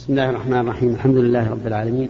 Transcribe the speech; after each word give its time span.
بسم 0.00 0.12
الله 0.12 0.30
الرحمن 0.30 0.58
الرحيم. 0.58 0.94
الحمد 0.94 1.16
لله 1.16 1.50
رب 1.50 1.66
العالمين. 1.66 2.08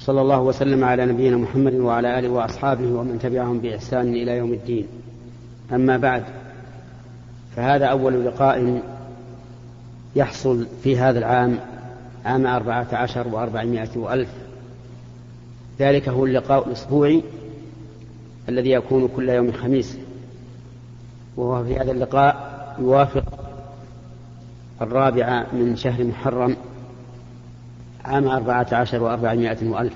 صلى 0.00 0.20
الله 0.20 0.40
وسلم 0.40 0.84
على 0.84 1.06
نبينا 1.06 1.36
محمد 1.36 1.74
وعلى 1.74 2.18
آله 2.18 2.28
وأصحابه 2.28 2.86
ومن 2.92 3.18
تبعهم 3.22 3.58
بإحسان 3.58 4.08
إلى 4.08 4.36
يوم 4.36 4.52
الدين. 4.52 4.86
أما 5.72 5.96
بعد 5.96 6.24
فهذا 7.56 7.86
أول 7.86 8.24
لقاء 8.24 8.82
يحصل 10.16 10.66
في 10.82 10.98
هذا 10.98 11.18
العام 11.18 11.58
عام 12.24 12.46
أربعة 12.46 12.88
عشر 12.92 13.28
وأربعمائة 13.28 13.98
وألف. 13.98 14.30
ذلك 15.80 16.08
هو 16.08 16.26
اللقاء 16.26 16.66
الأسبوعي 16.66 17.22
الذي 18.48 18.70
يكون 18.70 19.08
كل 19.16 19.28
يوم 19.28 19.52
خميس. 19.52 19.98
وهو 21.36 21.64
في 21.64 21.76
هذا 21.76 21.92
اللقاء 21.92 22.52
يوافق 22.80 23.41
الرابعة 24.82 25.46
من 25.52 25.76
شهر 25.76 26.04
محرم 26.04 26.56
عام 28.04 28.28
أربعة 28.28 28.66
عشر 28.72 29.02
وأربعمائة 29.02 29.68
وألف. 29.68 29.94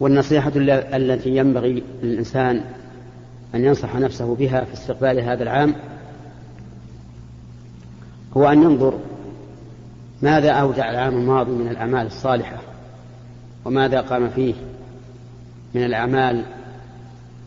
والنصيحة 0.00 0.52
التي 0.56 1.36
ينبغي 1.36 1.82
للإنسان 2.02 2.64
أن 3.54 3.64
ينصح 3.64 3.96
نفسه 3.96 4.34
بها 4.34 4.64
في 4.64 4.72
استقبال 4.72 5.20
هذا 5.20 5.42
العام 5.42 5.74
هو 8.36 8.48
أن 8.48 8.62
ينظر 8.62 8.98
ماذا 10.22 10.50
أودع 10.50 10.90
العام 10.90 11.14
الماضي 11.14 11.52
من 11.52 11.68
الأعمال 11.68 12.06
الصالحة 12.06 12.56
وماذا 13.64 14.00
قام 14.00 14.30
فيه 14.30 14.54
من 15.74 15.84
الأعمال 15.84 16.44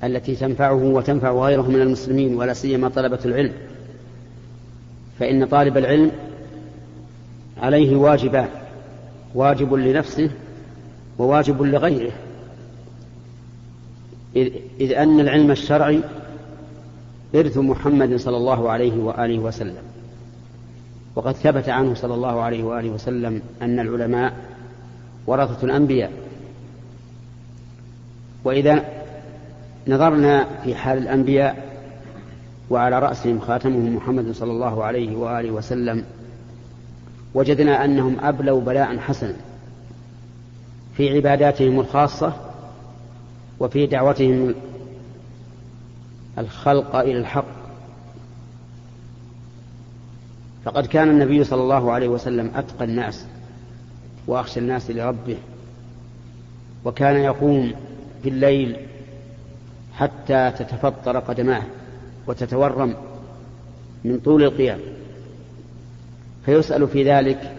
التي 0.03 0.35
تنفعه 0.35 0.83
وتنفع 0.83 1.31
غيره 1.31 1.61
من 1.61 1.81
المسلمين 1.81 2.35
ولا 2.35 2.53
سيما 2.53 2.89
طلبة 2.89 3.19
العلم. 3.25 3.53
فإن 5.19 5.45
طالب 5.45 5.77
العلم 5.77 6.11
عليه 7.57 7.95
واجبان 7.95 8.47
واجب 9.35 9.73
لنفسه 9.73 10.29
وواجب 11.19 11.61
لغيره. 11.61 12.11
إذ 14.79 14.93
أن 14.93 15.19
العلم 15.19 15.51
الشرعي 15.51 16.01
إرث 17.35 17.57
محمد 17.57 18.15
صلى 18.15 18.37
الله 18.37 18.69
عليه 18.69 19.03
وآله 19.03 19.39
وسلم. 19.39 19.83
وقد 21.15 21.35
ثبت 21.35 21.69
عنه 21.69 21.93
صلى 21.93 22.13
الله 22.13 22.41
عليه 22.41 22.63
وآله 22.63 22.89
وسلم 22.89 23.41
أن 23.61 23.79
العلماء 23.79 24.33
ورثة 25.27 25.65
الأنبياء. 25.65 26.11
وإذا 28.43 29.02
نظرنا 29.87 30.47
في 30.63 30.75
حال 30.75 30.97
الأنبياء 30.97 31.73
وعلى 32.69 32.99
رأسهم 32.99 33.39
خاتمهم 33.39 33.95
محمد 33.95 34.31
صلى 34.31 34.51
الله 34.51 34.83
عليه 34.83 35.15
وآله 35.15 35.51
وسلم 35.51 36.05
وجدنا 37.33 37.85
أنهم 37.85 38.17
أبلوا 38.19 38.61
بلاء 38.61 38.97
حسنا 38.97 39.35
في 40.97 41.15
عباداتهم 41.15 41.79
الخاصة 41.79 42.33
وفي 43.59 43.85
دعوتهم 43.85 44.55
الخلق 46.37 46.95
إلى 46.95 47.17
الحق. 47.19 47.45
فقد 50.65 50.85
كان 50.85 51.09
النبي 51.09 51.43
صلى 51.43 51.61
الله 51.61 51.91
عليه 51.91 52.07
وسلم 52.07 52.51
أتقى 52.55 52.85
الناس 52.85 53.25
وأخشى 54.27 54.59
الناس 54.59 54.91
لربه 54.91 55.37
وكان 56.85 57.15
يقوم 57.15 57.71
في 58.23 58.29
الليل 58.29 58.77
حتى 59.97 60.51
تتفطر 60.51 61.19
قدماه 61.19 61.63
وتتورم 62.27 62.95
من 64.03 64.19
طول 64.19 64.43
القيام. 64.43 64.79
فيسأل 66.45 66.87
في 66.87 67.03
ذلك 67.11 67.55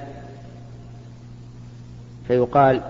فيقال 2.28 2.82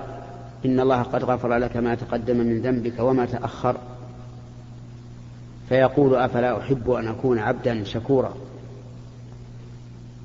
إن 0.64 0.80
الله 0.80 1.02
قد 1.02 1.24
غفر 1.24 1.56
لك 1.56 1.76
ما 1.76 1.94
تقدم 1.94 2.36
من 2.36 2.62
ذنبك 2.62 3.00
وما 3.00 3.26
تأخر. 3.26 3.76
فيقول 5.68 6.14
أفلا 6.14 6.58
أحب 6.60 6.90
أن 6.90 7.08
أكون 7.08 7.38
عبدا 7.38 7.84
شكورا. 7.84 8.34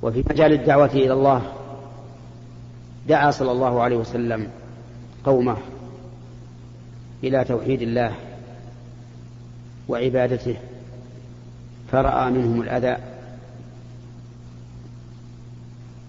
وفي 0.02 0.24
مجال 0.30 0.52
الدعوة 0.52 0.90
إلى 0.92 1.12
الله 1.12 1.42
دعا 3.08 3.30
صلى 3.30 3.52
الله 3.52 3.82
عليه 3.82 3.96
وسلم 3.96 4.48
قومه 5.24 5.56
إلى 7.24 7.44
توحيد 7.44 7.82
الله. 7.82 8.14
وعبادته 9.90 10.56
فرأى 11.92 12.30
منهم 12.30 12.60
الأذى. 12.60 12.96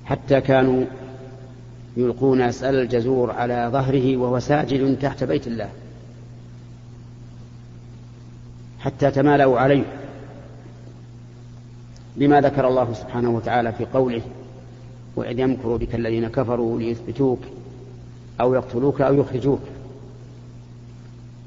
حتى 0.05 0.41
كانوا 0.41 0.85
يلقون 1.97 2.41
أسأل 2.41 2.75
الجزور 2.75 3.31
على 3.31 3.69
ظهره 3.73 4.17
وهو 4.17 4.39
ساجد 4.39 4.99
تحت 4.99 5.23
بيت 5.23 5.47
الله. 5.47 5.69
حتى 8.79 9.11
تمالوا 9.11 9.59
عليه. 9.59 9.83
لما 12.17 12.41
ذكر 12.41 12.67
الله 12.67 12.93
سبحانه 12.93 13.29
وتعالى 13.29 13.71
في 13.71 13.85
قوله 13.85 14.21
وإذ 15.15 15.39
يمكر 15.39 15.77
بك 15.77 15.95
الذين 15.95 16.27
كفروا 16.27 16.79
ليثبتوك 16.79 17.39
أو 18.41 18.53
يقتلوك 18.53 19.01
أو 19.01 19.13
يخرجوك 19.13 19.59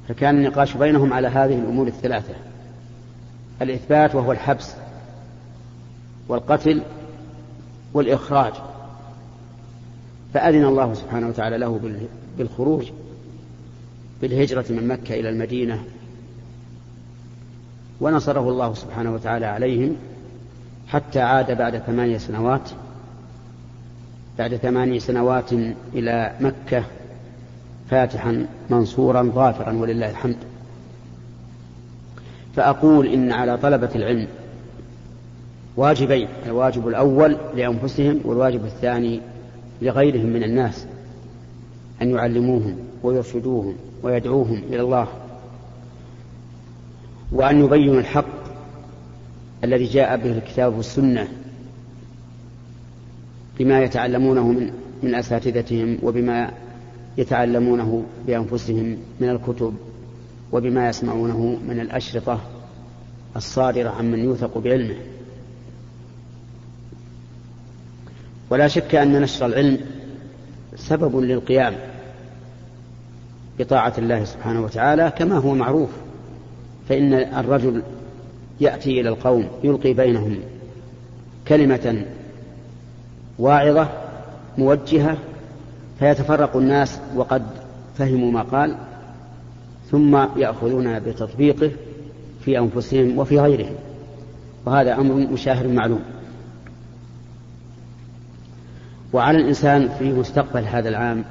فكان 0.08 0.36
النقاش 0.36 0.76
بينهم 0.76 1.12
على 1.12 1.28
هذه 1.28 1.58
الأمور 1.58 1.86
الثلاثة. 1.86 2.34
الإثبات 3.62 4.14
وهو 4.14 4.32
الحبس 4.32 4.74
والقتل 6.28 6.82
والإخراج. 7.94 8.52
فأذن 10.34 10.64
الله 10.64 10.94
سبحانه 10.94 11.28
وتعالى 11.28 11.58
له 11.58 11.80
بالخروج 12.38 12.90
بالهجرة 14.22 14.64
من 14.70 14.88
مكة 14.88 15.20
إلى 15.20 15.28
المدينة. 15.28 15.84
ونصره 18.00 18.48
الله 18.48 18.74
سبحانه 18.74 19.14
وتعالى 19.14 19.46
عليهم 19.46 19.96
حتى 20.88 21.20
عاد 21.20 21.58
بعد 21.58 21.78
ثمانية 21.78 22.18
سنوات 22.18 22.70
بعد 24.38 24.56
ثمانية 24.56 24.98
سنوات 24.98 25.52
إلى 25.94 26.34
مكة 26.40 26.84
فاتحا 27.90 28.46
منصورا 28.70 29.22
ظافرا 29.22 29.72
ولله 29.72 30.10
الحمد. 30.10 30.36
فأقول 32.56 33.06
إن 33.06 33.32
على 33.32 33.56
طلبة 33.56 33.90
العلم 33.94 34.26
واجبين 35.76 36.28
الواجب 36.46 36.88
الأول 36.88 37.36
لأنفسهم 37.54 38.20
والواجب 38.24 38.64
الثاني 38.64 39.20
لغيرهم 39.82 40.26
من 40.26 40.42
الناس 40.42 40.86
أن 42.02 42.10
يعلموهم 42.10 42.76
ويرشدوهم 43.02 43.74
ويدعوهم 44.02 44.62
إلى 44.68 44.80
الله 44.80 45.08
وأن 47.32 47.64
يبينوا 47.64 48.00
الحق 48.00 48.44
الذي 49.64 49.84
جاء 49.84 50.16
به 50.16 50.32
الكتاب 50.32 50.76
والسنة 50.76 51.28
بما 53.58 53.82
يتعلمونه 53.82 54.48
من 54.48 54.70
من 55.02 55.14
أساتذتهم 55.14 55.98
وبما 56.02 56.50
يتعلمونه 57.18 58.04
بأنفسهم 58.26 58.96
من 59.20 59.28
الكتب 59.30 59.74
وبما 60.52 60.88
يسمعونه 60.88 61.58
من 61.68 61.80
الأشرطة 61.80 62.40
الصادرة 63.36 63.90
عمن 63.90 64.18
يوثق 64.18 64.58
بعلمه. 64.58 64.96
ولا 68.50 68.68
شك 68.68 68.94
أن 68.94 69.20
نشر 69.20 69.46
العلم 69.46 69.78
سبب 70.76 71.16
للقيام 71.16 71.74
بطاعة 73.58 73.92
الله 73.98 74.24
سبحانه 74.24 74.62
وتعالى 74.62 75.12
كما 75.18 75.38
هو 75.38 75.54
معروف 75.54 75.90
فإن 76.88 77.14
الرجل 77.14 77.82
يأتي 78.60 79.00
إلى 79.00 79.08
القوم 79.08 79.48
يلقي 79.64 79.92
بينهم 79.92 80.38
كلمة 81.48 82.04
واعظة 83.38 83.88
موجهة 84.58 85.18
فيتفرق 85.98 86.56
الناس 86.56 87.00
وقد 87.16 87.42
فهموا 87.98 88.32
ما 88.32 88.42
قال 88.42 88.76
ثم 89.90 90.16
يأخذون 90.36 90.98
بتطبيقه 90.98 91.70
في 92.44 92.58
أنفسهم 92.58 93.18
وفي 93.18 93.40
غيرهم. 93.40 93.74
وهذا 94.66 94.94
أمر 94.94 95.14
مشاهر 95.14 95.68
معلوم. 95.68 96.00
وعلى 99.12 99.38
الإنسان 99.38 99.88
في 99.98 100.12
مستقبل 100.12 100.64
هذا 100.64 100.88
العام 100.88 101.24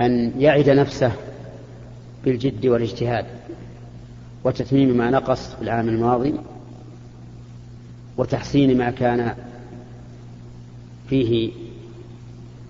أن 0.00 0.32
يعد 0.38 0.70
نفسه 0.70 1.12
بالجد 2.24 2.66
والاجتهاد 2.66 3.26
وتتميم 4.44 4.96
ما 4.96 5.10
نقص 5.10 5.54
في 5.54 5.62
العام 5.62 5.88
الماضي 5.88 6.34
وتحسين 8.16 8.78
ما 8.78 8.90
كان 8.90 9.34
فيه 11.10 11.50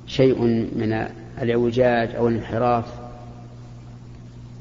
شيء 0.07 0.43
من 0.77 1.07
الإعوجاج 1.43 2.15
أو 2.15 2.29
الانحراف 2.29 2.85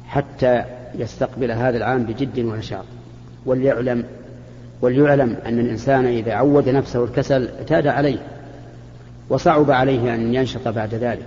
حتى 0.07 0.63
يستقبل 0.95 1.51
هذا 1.51 1.77
العام 1.77 2.03
بجد 2.03 2.39
ونشاط 2.39 2.85
وليعلم 3.45 4.03
وليعلم 4.81 5.37
أن 5.45 5.59
الإنسان 5.59 6.05
إذا 6.05 6.33
عود 6.33 6.69
نفسه 6.69 7.03
الكسل 7.03 7.47
اعتاد 7.47 7.87
عليه 7.87 8.19
وصعب 9.29 9.71
عليه 9.71 10.15
أن 10.15 10.35
ينشط 10.35 10.67
بعد 10.67 10.93
ذلك. 10.93 11.25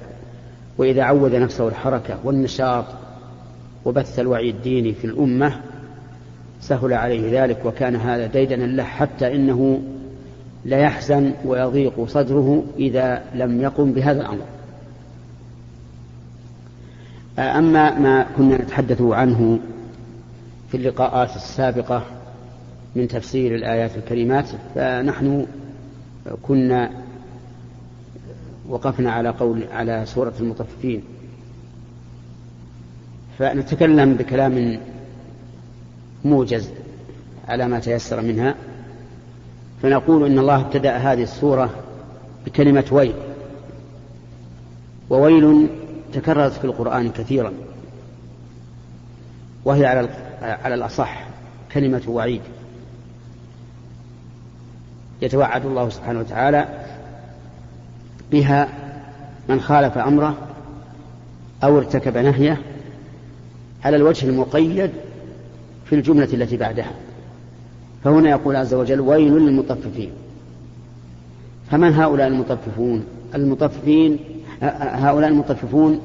وإذا 0.79 1.03
عود 1.03 1.35
نفسه 1.35 1.69
الحركة 1.69 2.19
والنشاط 2.25 2.85
وبث 3.85 4.19
الوعي 4.19 4.51
الديني 4.51 4.93
في 4.93 5.05
الأمة 5.05 5.61
سهل 6.61 6.93
عليه 6.93 7.45
ذلك 7.45 7.65
وكان 7.65 7.97
هذا 7.97 8.27
ديدنا 8.27 8.65
له 8.65 8.85
حتى 8.85 9.35
إنه 9.35 9.83
لا 10.65 10.79
يحزن 10.79 11.33
ويضيق 11.45 12.05
صدره 12.07 12.65
إذا 12.79 13.25
لم 13.35 13.61
يقم 13.61 13.93
بهذا 13.93 14.21
الأمر. 14.21 14.45
أما 17.39 17.99
ما 17.99 18.27
كنا 18.37 18.63
نتحدث 18.63 19.03
عنه 19.03 19.59
في 20.71 20.77
اللقاءات 20.77 21.37
السابقة 21.37 22.03
من 22.97 23.09
تفسير 23.09 23.55
الآيات 23.55 23.97
الكريمات 23.97 24.49
فنحن 24.75 25.47
كنا 26.43 26.91
وقفنا 28.69 29.13
على 29.13 29.29
قول 29.29 29.65
على 29.73 30.03
سورة 30.07 30.35
المطففين. 30.41 31.03
فنتكلم 33.39 34.15
بكلام 34.15 34.81
موجز 36.25 36.71
على 37.49 37.69
ما 37.69 37.81
تيسر 37.81 38.21
منها. 38.21 38.55
فنقول 39.83 40.27
إن 40.27 40.39
الله 40.39 40.61
ابتدأ 40.61 40.97
هذه 40.97 41.23
السورة 41.23 41.71
بكلمة 42.47 42.85
ويل. 42.91 43.15
وويل 45.11 45.69
تكررت 46.13 46.53
في 46.53 46.65
القرآن 46.65 47.11
كثيرا. 47.11 47.53
وهي 49.65 49.87
على 49.87 50.09
على 50.43 50.75
الأصح 50.75 51.25
كلمة 51.73 52.03
وعيد. 52.09 52.41
يتوعد 55.23 55.67
الله 55.67 55.89
سبحانه 55.89 56.21
وتعالى 56.21 56.69
بها 58.33 58.69
من 59.49 59.61
خالف 59.61 59.99
أمره 59.99 60.37
أو 61.65 61.79
ارتكب 61.79 62.19
نهيه 62.19 62.59
على 63.85 63.97
الوجه 63.97 64.27
المقيد 64.27 64.91
في 65.85 65.95
الجملة 65.95 66.29
التي 66.33 66.57
بعدها. 66.57 66.91
فهنا 68.05 68.31
يقول 68.31 68.57
عز 68.57 68.75
وجل 68.75 69.01
ويل 69.01 69.33
للمطففين. 69.33 70.11
فمن 71.71 71.95
هؤلاء 71.95 72.27
المطففون؟ 72.27 73.05
المطففين 73.35 74.19
هؤلاء 74.63 75.31
المطففون 75.31 76.01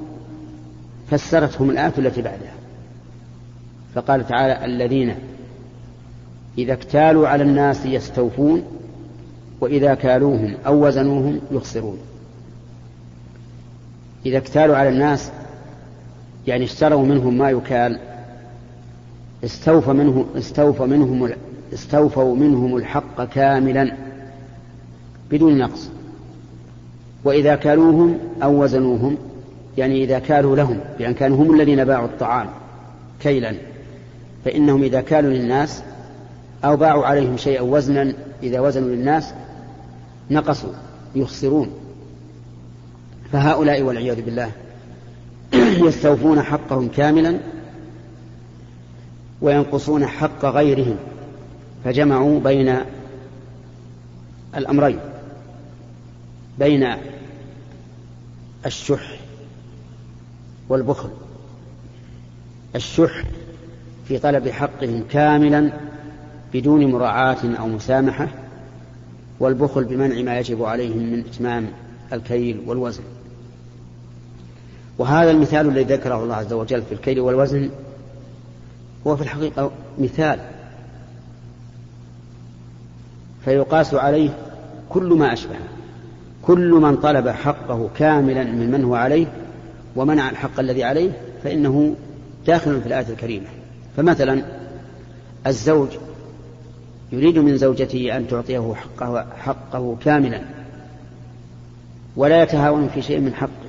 فسرتهم 1.11 1.69
الآية 1.69 1.93
التي 1.97 2.21
بعدها. 2.21 2.53
فقال 3.95 4.27
تعالى 4.27 4.65
الذين 4.65 5.15
إذا 6.57 6.73
اكتالوا 6.73 7.27
على 7.27 7.43
الناس 7.43 7.85
يستوفون 7.85 8.63
وإذا 9.61 9.93
كالوهم 9.93 10.57
أو 10.65 10.87
وزنوهم 10.87 11.39
يخسرون. 11.51 11.97
إذا 14.25 14.37
اكتالوا 14.37 14.75
على 14.75 14.89
الناس 14.89 15.31
يعني 16.47 16.63
اشتروا 16.63 17.05
منهم 17.05 17.37
ما 17.37 17.49
يكال 17.49 17.99
استوفى 19.43 19.91
منه 19.91 20.25
استوفى 20.37 20.83
منهم 20.83 21.33
استوفوا 21.73 22.35
منهم 22.35 22.77
الحق 22.77 23.23
كاملا 23.23 23.93
بدون 25.31 25.57
نقص. 25.57 25.89
وإذا 27.23 27.55
كالوهم 27.55 28.17
أو 28.43 28.63
وزنوهم 28.63 29.17
يعني 29.77 30.03
إذا 30.03 30.19
كالوا 30.19 30.55
لهم 30.55 30.79
بأن 30.99 31.13
كانوا 31.13 31.37
هم 31.37 31.53
الذين 31.53 31.85
باعوا 31.85 32.05
الطعام 32.05 32.47
كيلا 33.19 33.55
فإنهم 34.45 34.83
إذا 34.83 35.01
كالوا 35.01 35.31
للناس 35.31 35.83
أو 36.65 36.75
باعوا 36.75 37.05
عليهم 37.05 37.37
شيئا 37.37 37.61
وزنا 37.61 38.13
إذا 38.43 38.59
وزنوا 38.59 38.89
للناس 38.89 39.33
نقصوا 40.31 40.73
يخسرون. 41.15 41.69
فهؤلاء 43.31 43.81
والعياذ 43.81 44.21
بالله 44.21 44.51
يستوفون 45.87 46.41
حقهم 46.41 46.87
كاملا 46.87 47.39
وينقصون 49.41 50.05
حق 50.05 50.45
غيرهم. 50.45 50.95
فجمعوا 51.87 52.39
بين 52.39 52.77
الأمرين 54.57 54.99
بين 56.59 56.95
الشح 58.65 59.19
والبخل. 60.69 61.09
الشح 62.75 63.23
في 64.07 64.19
طلب 64.19 64.49
حقهم 64.49 65.03
كاملا 65.11 65.71
بدون 66.53 66.91
مراعاة 66.91 67.55
أو 67.59 67.67
مسامحة 67.67 68.27
والبخل 69.39 69.83
بمنع 69.83 70.21
ما 70.21 70.39
يجب 70.39 70.63
عليهم 70.63 70.97
من 70.97 71.19
إتمام 71.19 71.67
الكيل 72.13 72.61
والوزن. 72.65 73.03
وهذا 74.97 75.31
المثال 75.31 75.69
الذي 75.69 75.93
ذكره 75.93 76.23
الله 76.23 76.35
عز 76.35 76.53
وجل 76.53 76.81
في 76.81 76.91
الكيل 76.91 77.19
والوزن 77.19 77.69
هو 79.07 79.15
في 79.15 79.21
الحقيقة 79.21 79.71
مثال 79.99 80.56
فيقاس 83.47 83.93
عليه 83.93 84.29
كل 84.89 85.13
ما 85.13 85.33
أشبهه 85.33 85.67
كل 86.41 86.71
من 86.71 86.95
طلب 86.95 87.29
حقه 87.29 87.89
كاملا 87.97 88.43
من 88.43 88.71
من 88.71 88.83
هو 88.83 88.95
عليه 88.95 89.27
ومنع 89.95 90.29
الحق 90.29 90.59
الذي 90.59 90.83
عليه 90.83 91.11
فإنه 91.43 91.95
داخل 92.47 92.81
في 92.81 92.87
الآية 92.87 93.09
الكريمة. 93.09 93.45
فمثلا 93.97 94.43
الزوج 95.47 95.87
يريد 97.11 97.37
من 97.37 97.57
زوجته 97.57 98.17
أن 98.17 98.27
تعطيه 98.27 98.73
حقه, 98.73 99.25
حقه 99.37 99.97
كاملا 100.05 100.41
ولا 102.15 102.43
يتهاون 102.43 102.87
في 102.87 103.01
شيء 103.01 103.19
من 103.19 103.33
حقه 103.33 103.67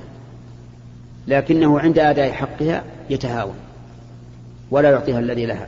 لكنه 1.27 1.79
عند 1.79 1.99
أداء 1.99 2.31
حقها 2.31 2.83
يتهاون 3.09 3.55
ولا 4.71 4.91
يعطيها 4.91 5.19
الذي 5.19 5.45
لها. 5.45 5.67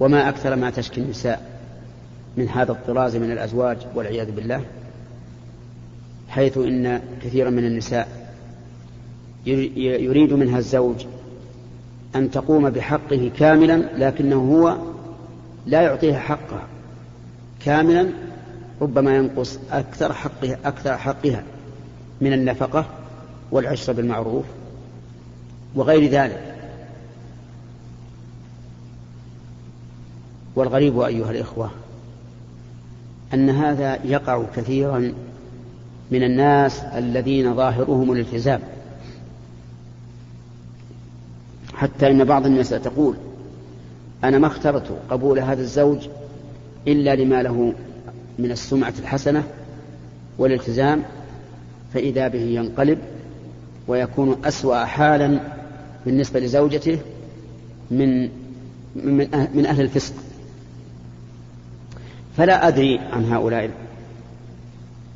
وما 0.00 0.28
أكثر 0.28 0.56
ما 0.56 0.70
تشكي 0.70 1.00
النساء 1.00 1.50
من 2.36 2.48
هذا 2.48 2.72
الطراز 2.72 3.16
من 3.16 3.30
الأزواج 3.30 3.76
والعياذ 3.94 4.30
بالله 4.30 4.64
حيث 6.28 6.58
إن 6.58 7.00
كثيرا 7.22 7.50
من 7.50 7.64
النساء 7.64 8.08
يريد 9.46 10.32
منها 10.32 10.58
الزوج 10.58 11.06
أن 12.16 12.30
تقوم 12.30 12.70
بحقه 12.70 13.30
كاملا 13.38 13.82
لكنه 13.96 14.36
هو 14.36 14.76
لا 15.66 15.82
يعطيها 15.82 16.18
حقها 16.18 16.66
كاملا 17.64 18.08
ربما 18.80 19.16
ينقص 19.16 19.58
أكثر 19.70 20.12
حقها 20.12 20.58
أكثر 20.64 20.96
حقها 20.96 21.42
من 22.20 22.32
النفقة 22.32 22.86
والعشرة 23.52 23.92
بالمعروف 23.92 24.44
وغير 25.74 26.10
ذلك. 26.10 26.55
والغريب 30.56 31.00
أيها 31.00 31.30
الإخوة 31.30 31.70
أن 33.34 33.50
هذا 33.50 33.98
يقع 34.04 34.44
كثيرا 34.56 35.12
من 36.10 36.22
الناس 36.22 36.80
الذين 36.80 37.54
ظاهرهم 37.54 38.12
الالتزام. 38.12 38.60
حتى 41.74 42.10
إن 42.10 42.24
بعض 42.24 42.46
الناس 42.46 42.68
تقول 42.68 43.16
أنا 44.24 44.38
ما 44.38 44.46
اخترت 44.46 44.98
قبول 45.10 45.38
هذا 45.38 45.60
الزوج 45.60 46.08
إلا 46.88 47.16
لما 47.16 47.42
له 47.42 47.72
من 48.38 48.50
السمعة 48.50 48.94
الحسنة 48.98 49.44
والالتزام 50.38 51.02
فإذا 51.94 52.28
به 52.28 52.38
ينقلب 52.38 52.98
ويكون 53.88 54.36
أسوأ 54.44 54.84
حالا 54.84 55.40
بالنسبة 56.06 56.40
لزوجته 56.40 56.98
من 57.90 58.22
من 58.96 59.48
من 59.54 59.66
أهل 59.66 59.80
الفسق. 59.80 60.14
فلا 62.36 62.68
أدري 62.68 62.98
عن 62.98 63.32
هؤلاء 63.32 63.70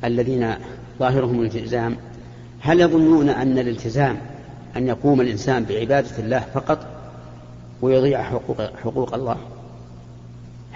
الذين 0.03 0.55
ظاهرهم 0.99 1.41
الالتزام. 1.41 1.97
هل 2.59 2.81
يظنون 2.81 3.29
أن 3.29 3.59
الالتزام 3.59 4.17
أن 4.77 4.87
يقوم 4.87 5.21
الإنسان 5.21 5.63
بعبادة 5.63 6.17
الله 6.19 6.39
فقط 6.39 6.87
ويضيع 7.81 8.23
حقوق, 8.23 8.61
حقوق 8.61 9.13
الله؟ 9.13 9.37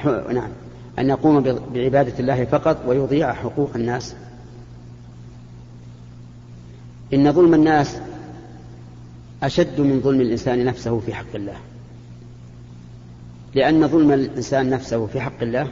نعم. 0.06 0.50
أن 1.00 1.10
يقوم 1.10 1.42
بعبادة 1.74 2.20
الله 2.20 2.46
فقط 2.46 2.78
ويضيع 2.88 3.34
حقوق 3.34 3.72
الناس؟ 3.76 4.16
إن 7.14 7.32
ظلم 7.32 7.54
الناس 7.54 7.98
أشد 9.44 9.82
من 9.82 10.02
ظلم 10.02 10.22
الإنسان 10.22 10.66
نفسه 10.66 11.00
في 11.00 11.14
حق 11.14 11.36
الله. 11.36 11.56
لأن 13.56 13.88
ظلم 13.88 14.12
الإنسان 14.12 14.70
نفسه 14.70 15.06
في 15.06 15.22
حق 15.22 15.42
الله 15.42 15.68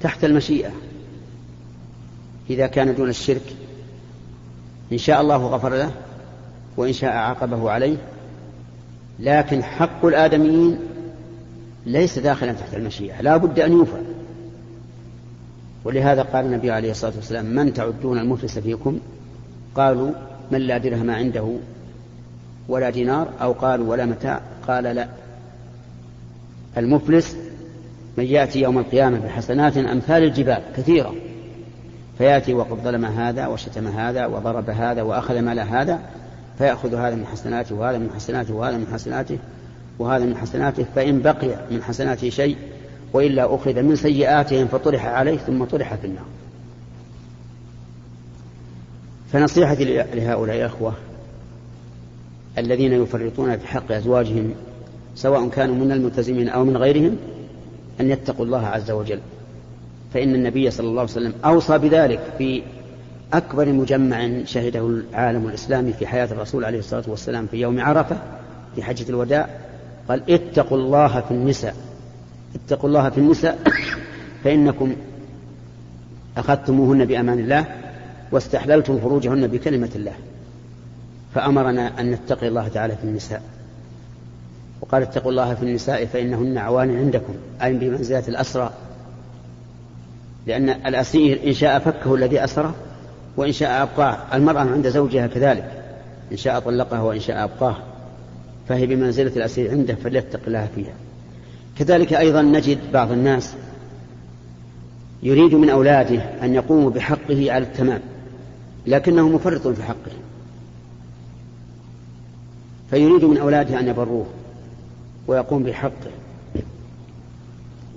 تحت 0.00 0.24
المشيئة. 0.24 0.70
إذا 2.50 2.66
كان 2.66 2.94
دون 2.94 3.08
الشرك 3.08 3.56
إن 4.92 4.98
شاء 4.98 5.20
الله 5.20 5.36
غفر 5.36 5.74
له 5.74 5.90
وإن 6.76 6.92
شاء 6.92 7.10
عاقبه 7.10 7.70
عليه. 7.70 7.96
لكن 9.20 9.62
حق 9.62 10.04
الآدميين 10.04 10.78
ليس 11.86 12.18
داخلا 12.18 12.52
تحت 12.52 12.74
المشيئة 12.74 13.20
لا 13.20 13.36
بد 13.36 13.60
أن 13.60 13.72
يوفى. 13.72 14.02
ولهذا 15.84 16.22
قال 16.22 16.44
النبي 16.44 16.70
عليه 16.70 16.90
الصلاة 16.90 17.12
والسلام 17.16 17.44
من 17.44 17.72
تعدون 17.72 18.18
المفلس 18.18 18.58
فيكم؟ 18.58 18.98
قالوا 19.74 20.10
من 20.50 20.58
لا 20.58 20.78
درهم 20.78 21.10
عنده 21.10 21.56
ولا 22.68 22.90
دينار؟ 22.90 23.28
أو 23.40 23.52
قالوا 23.52 23.90
ولا 23.90 24.06
متاع. 24.06 24.40
قال 24.68 24.84
لا. 24.84 25.08
المفلس 26.76 27.36
من 28.18 28.24
يأتي 28.24 28.60
يوم 28.60 28.78
القيامة 28.78 29.18
بحسنات 29.18 29.76
أمثال 29.76 30.22
الجبال 30.22 30.62
كثيرة. 30.76 31.14
فيأتي 32.18 32.54
وقد 32.54 32.76
ظلم 32.84 33.04
هذا 33.04 33.46
وشتم 33.46 33.86
هذا 33.86 34.26
وضرب 34.26 34.70
هذا 34.70 35.02
وأخذ 35.02 35.40
مال 35.40 35.60
هذا 35.60 36.00
فيأخذ 36.58 36.94
هذا 36.94 37.14
من 37.14 37.26
حسناته 37.26 37.74
وهذا 37.74 37.98
من 37.98 38.10
حسناته 38.16 38.54
وهذا 38.54 38.76
من 38.76 38.86
حسناته 38.92 39.38
وهذا 39.98 40.24
من 40.24 40.36
حسناته 40.36 40.86
فإن 40.94 41.22
بقي 41.22 41.48
من 41.70 41.82
حسناته 41.82 42.30
شيء 42.30 42.56
وإلا 43.12 43.54
أخذ 43.54 43.82
من 43.82 43.96
سيئاتهم 43.96 44.66
فطرح 44.66 45.06
عليه 45.06 45.36
ثم 45.36 45.64
طرح 45.64 45.94
في 45.94 46.06
النار. 46.06 46.24
فنصيحتي 49.32 49.84
لهؤلاء 50.14 50.56
الأخوة 50.56 50.92
الذين 52.58 52.92
يفرطون 52.92 53.58
في 53.58 53.66
حق 53.66 53.92
أزواجهم 53.92 54.54
سواء 55.14 55.48
كانوا 55.48 55.74
من 55.74 55.92
الملتزمين 55.92 56.48
أو 56.48 56.64
من 56.64 56.76
غيرهم 56.76 57.16
أن 58.00 58.10
يتقوا 58.10 58.44
الله 58.44 58.66
عز 58.66 58.90
وجل. 58.90 59.20
فإن 60.14 60.34
النبي 60.34 60.70
صلى 60.70 60.86
الله 60.86 61.00
عليه 61.00 61.10
وسلم 61.10 61.32
أوصى 61.44 61.78
بذلك 61.78 62.20
في 62.38 62.62
أكبر 63.32 63.72
مجمع 63.72 64.28
شهده 64.44 64.86
العالم 64.86 65.48
الإسلامي 65.48 65.92
في 65.92 66.06
حياة 66.06 66.26
الرسول 66.26 66.64
عليه 66.64 66.78
الصلاة 66.78 67.04
والسلام 67.06 67.46
في 67.46 67.56
يوم 67.56 67.80
عرفة 67.80 68.16
في 68.74 68.82
حجة 68.82 69.08
الوداع 69.08 69.48
قال 70.08 70.22
اتقوا 70.30 70.78
الله 70.78 71.20
في 71.20 71.30
النساء. 71.30 71.74
اتقوا 72.54 72.88
الله 72.88 73.10
في 73.10 73.18
النساء 73.18 73.58
فإنكم 74.44 74.96
أخذتموهن 76.36 77.04
بأمان 77.04 77.38
الله 77.38 77.64
واستحللتم 78.32 78.98
فروجهن 78.98 79.46
بكلمة 79.46 79.90
الله. 79.96 80.12
فأمرنا 81.34 82.00
أن 82.00 82.10
نتقي 82.10 82.48
الله 82.48 82.68
تعالى 82.68 82.96
في 82.96 83.04
النساء. 83.04 83.42
وقال 84.80 85.02
اتقوا 85.02 85.30
الله 85.30 85.54
في 85.54 85.62
النساء 85.62 86.04
فإنهن 86.04 86.58
عوان 86.58 86.96
عندكم 86.96 87.34
أي 87.62 87.72
بمنزلة 87.72 88.24
الأسرى. 88.28 88.72
لأن 90.46 90.68
الأسير 90.68 91.40
إن 91.46 91.52
شاء 91.52 91.78
فكه 91.78 92.14
الذي 92.14 92.44
أسره 92.44 92.74
وإن 93.36 93.52
شاء 93.52 93.82
أبقاه. 93.82 94.18
المرأة 94.34 94.60
عند 94.60 94.88
زوجها 94.88 95.26
كذلك 95.26 95.82
إن 96.32 96.36
شاء 96.36 96.60
طلقها 96.60 97.02
وإن 97.02 97.20
شاء 97.20 97.44
أبقاه. 97.44 97.76
فهي 98.68 98.86
بمنزلة 98.86 99.32
الأسير 99.36 99.70
عنده 99.70 99.94
فليتق 99.94 100.40
الله 100.46 100.68
فيها. 100.74 100.94
كذلك 101.78 102.12
أيضا 102.12 102.42
نجد 102.42 102.78
بعض 102.92 103.12
الناس 103.12 103.54
يريد 105.22 105.54
من 105.54 105.70
أولاده 105.70 106.22
أن 106.42 106.54
يقوموا 106.54 106.90
بحقه 106.90 107.52
على 107.52 107.64
التمام 107.64 108.00
لكنه 108.86 109.28
مفرط 109.28 109.68
في 109.68 109.82
حقه. 109.82 110.12
فيريد 112.90 113.24
من 113.24 113.38
أولاده 113.38 113.80
أن 113.80 113.88
يبروه. 113.88 114.26
ويقوم 115.28 115.62
بحقه. 115.62 116.10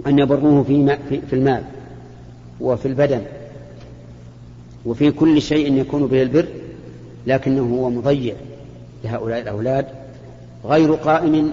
أن 0.08 0.20
يبروه 0.20 0.64
في, 0.64 0.98
في 1.30 1.34
المال 1.34 1.64
وفي 2.60 2.88
البدن 2.88 3.22
وفي 4.86 5.12
كل 5.12 5.42
شيء 5.42 5.74
يكون 5.74 6.08
به 6.08 6.22
البر 6.22 6.46
لكنه 7.28 7.62
هو 7.62 7.90
مضيع 7.90 8.36
لهؤلاء 9.04 9.42
الأولاد 9.42 9.86
غير 10.66 10.94
قائم 10.94 11.52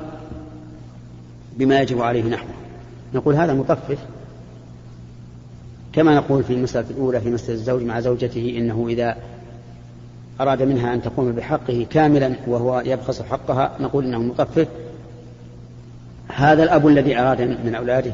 بما 1.57 1.81
يجب 1.81 2.01
عليه 2.01 2.25
نحوه. 2.25 2.55
نقول 3.15 3.35
هذا 3.35 3.55
مطفف 3.55 3.99
كما 5.93 6.15
نقول 6.15 6.45
في 6.45 6.53
المسألة 6.53 6.91
الأولى 6.91 7.21
في 7.21 7.31
مسألة 7.31 7.55
الزوج 7.55 7.83
مع 7.83 8.01
زوجته 8.01 8.55
إنه 8.59 8.87
إذا 8.89 9.17
أراد 10.41 10.63
منها 10.63 10.95
أن 10.95 11.03
تقوم 11.03 11.33
بحقه 11.33 11.87
كاملا 11.91 12.35
وهو 12.47 12.83
يبخس 12.87 13.23
حقها 13.23 13.77
نقول 13.81 14.05
إنه 14.05 14.19
مطفف 14.19 14.69
هذا 16.39 16.63
الأب 16.63 16.87
الذي 16.87 17.19
أراد 17.19 17.43
من 17.65 17.75
أولاده 17.75 18.13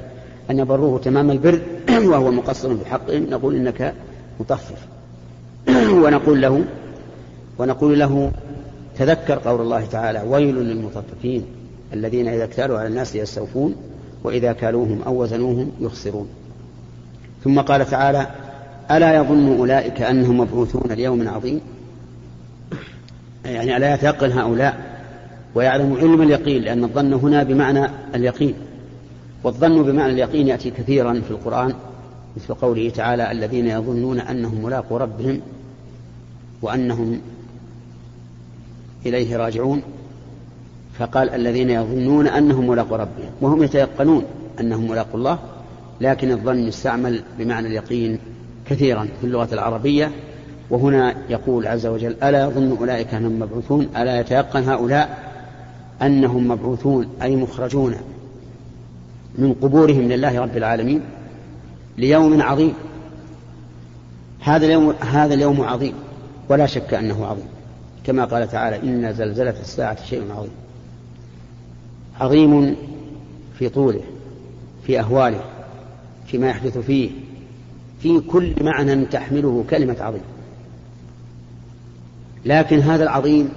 أن 0.50 0.58
يبروه 0.58 0.98
تمام 0.98 1.30
البر 1.30 1.60
وهو 2.10 2.30
مقصر 2.30 2.76
في 2.76 2.86
حقه 2.86 3.18
نقول 3.18 3.56
إنك 3.56 3.94
مطفف. 4.40 4.86
ونقول 6.04 6.42
له 6.42 6.64
ونقول 7.58 7.98
له 7.98 8.32
تذكر 8.98 9.38
قول 9.38 9.60
الله 9.60 9.86
تعالى 9.86 10.22
ويل 10.28 10.54
للمطففين 10.54 11.44
الذين 11.92 12.28
إذا 12.28 12.44
اكتالوا 12.44 12.78
على 12.78 12.88
الناس 12.88 13.14
يستوفون 13.14 13.74
وإذا 14.24 14.52
كالوهم 14.52 15.02
أو 15.06 15.22
وزنوهم 15.22 15.72
يخسرون. 15.80 16.28
ثم 17.44 17.60
قال 17.60 17.86
تعالى 17.86 18.26
ألا 18.90 19.16
يظن 19.16 19.58
أولئك 19.58 20.02
أنهم 20.02 20.40
مبعوثون 20.40 20.92
ليوم 20.92 21.28
عظيم؟ 21.28 21.60
يعني 23.44 23.76
ألا 23.76 23.94
يتيقن 23.94 24.32
هؤلاء 24.32 24.93
ويعلم 25.54 25.96
علم 25.96 26.22
اليقين 26.22 26.62
لأن 26.62 26.84
الظن 26.84 27.12
هنا 27.12 27.42
بمعنى 27.42 27.90
اليقين. 28.14 28.54
والظن 29.44 29.82
بمعنى 29.82 30.12
اليقين 30.12 30.48
يأتي 30.48 30.70
كثيرا 30.70 31.12
في 31.12 31.30
القرآن 31.30 31.74
مثل 32.36 32.54
قوله 32.54 32.90
تعالى 32.90 33.32
الذين 33.32 33.66
يظنون 33.66 34.20
أنهم 34.20 34.64
ملاقوا 34.64 34.98
ربهم 34.98 35.40
وأنهم 36.62 37.20
إليه 39.06 39.36
راجعون. 39.36 39.82
فقال 40.98 41.30
الذين 41.30 41.70
يظنون 41.70 42.26
أنهم 42.26 42.68
ملاقوا 42.68 42.96
ربهم 42.96 43.30
وهم 43.40 43.62
يتيقنون 43.62 44.24
أنهم 44.60 44.90
ملاقوا 44.90 45.18
الله 45.18 45.38
لكن 46.00 46.30
الظن 46.30 46.58
يستعمل 46.58 47.22
بمعنى 47.38 47.66
اليقين 47.68 48.18
كثيرا 48.66 49.08
في 49.20 49.26
اللغة 49.26 49.48
العربية. 49.52 50.10
وهنا 50.70 51.14
يقول 51.30 51.66
عز 51.66 51.86
وجل 51.86 52.16
ألا 52.22 52.44
يظن 52.44 52.76
أولئك 52.76 53.14
أنهم 53.14 53.38
مبعوثون؟ 53.38 53.88
ألا 53.96 54.20
يتيقن 54.20 54.62
هؤلاء؟ 54.62 55.23
أنهم 56.06 56.48
مبعوثون 56.48 57.08
أي 57.22 57.36
مخرجون 57.36 57.94
من 59.38 59.54
قبورهم 59.54 60.08
لله 60.08 60.40
رب 60.40 60.56
العالمين 60.56 61.00
ليوم 61.98 62.42
عظيم. 62.42 62.74
هذا 64.40 64.66
اليوم 64.66 64.90
هذا 64.90 65.34
اليوم 65.34 65.60
عظيم 65.60 65.94
ولا 66.48 66.66
شك 66.66 66.94
أنه 66.94 67.26
عظيم. 67.26 67.46
كما 68.04 68.24
قال 68.24 68.50
تعالى 68.50 68.82
إن 68.82 69.14
زلزلة 69.14 69.60
الساعة 69.60 70.04
شيء 70.04 70.22
عظيم. 70.32 70.52
عظيم 72.20 72.76
في 73.58 73.68
طوله 73.68 74.00
في 74.86 75.00
أهواله 75.00 75.44
فيما 76.26 76.48
يحدث 76.48 76.78
فيه 76.78 77.10
في 78.00 78.20
كل 78.20 78.54
معنى 78.60 79.04
تحمله 79.04 79.64
كلمة 79.70 79.96
عظيم. 80.00 80.22
لكن 82.44 82.80
هذا 82.80 83.02
العظيم 83.02 83.48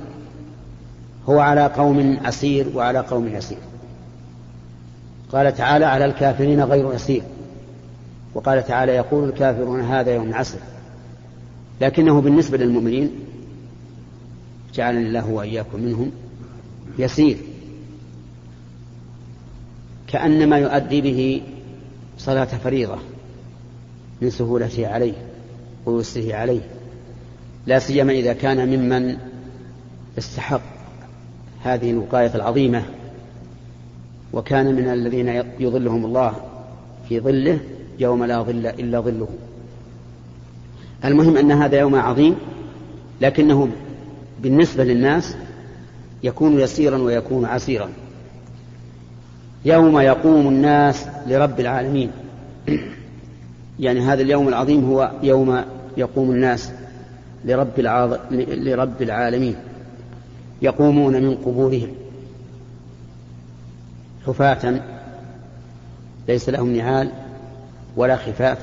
هو 1.29 1.39
على 1.39 1.65
قوم 1.65 1.99
أسير 2.25 2.67
وعلى 2.75 2.99
قوم 2.99 3.27
يسير. 3.27 3.57
قال 5.31 5.55
تعالى 5.55 5.85
على 5.85 6.05
الكافرين 6.05 6.61
غير 6.61 6.93
يسير. 6.93 7.23
وقال 8.33 8.67
تعالى 8.67 8.91
يقول 8.91 9.29
الكافرون 9.29 9.81
هذا 9.81 10.15
يوم 10.15 10.33
عسر 10.33 10.59
لكنه 11.81 12.21
بالنسبة 12.21 12.57
للمؤمنين 12.57 13.11
جعلني 14.73 15.07
الله 15.07 15.29
وإياكم 15.29 15.81
منهم 15.81 16.11
يسير. 16.99 17.37
كأنما 20.07 20.57
يؤدي 20.57 21.01
به 21.01 21.41
صلاة 22.17 22.45
فريضة 22.45 22.97
من 24.21 24.29
سهولته 24.29 24.87
عليه 24.87 25.13
ويسره 25.85 26.35
عليه. 26.35 26.61
لا 27.65 27.79
سيما 27.79 28.13
إذا 28.13 28.33
كان 28.33 28.69
ممن 28.69 29.17
استحق 30.17 30.76
هذه 31.63 31.91
الوقاية 31.91 32.35
العظيمة 32.35 32.83
وكان 34.33 34.75
من 34.75 34.89
الذين 34.89 35.43
يظلهم 35.59 36.05
الله 36.05 36.33
في 37.09 37.19
ظله 37.19 37.59
يوم 37.99 38.23
لا 38.23 38.41
ظل 38.41 38.67
إلا 38.67 38.99
ظله. 38.99 39.27
المهم 41.05 41.37
أن 41.37 41.51
هذا 41.51 41.79
يوم 41.79 41.95
عظيم 41.95 42.35
لكنه 43.21 43.69
بالنسبة 44.41 44.83
للناس 44.83 45.35
يكون 46.23 46.59
يسيرا 46.59 46.97
ويكون 46.97 47.45
عسيرا. 47.45 47.89
يوم 49.65 49.99
يقوم 49.99 50.47
الناس 50.47 51.05
لرب 51.27 51.59
العالمين. 51.59 52.11
يعني 53.79 53.99
هذا 53.99 54.21
اليوم 54.21 54.47
العظيم 54.47 54.85
هو 54.85 55.11
يوم 55.23 55.63
يقوم 55.97 56.31
الناس 56.31 56.71
لرب. 57.45 57.79
لرب 58.51 59.01
العالمين. 59.01 59.55
يقومون 60.61 61.21
من 61.21 61.35
قبورهم 61.35 61.91
حفاة 64.27 64.81
ليس 66.27 66.49
لهم 66.49 66.75
نعال 66.75 67.11
ولا 67.95 68.15
خفاف 68.15 68.57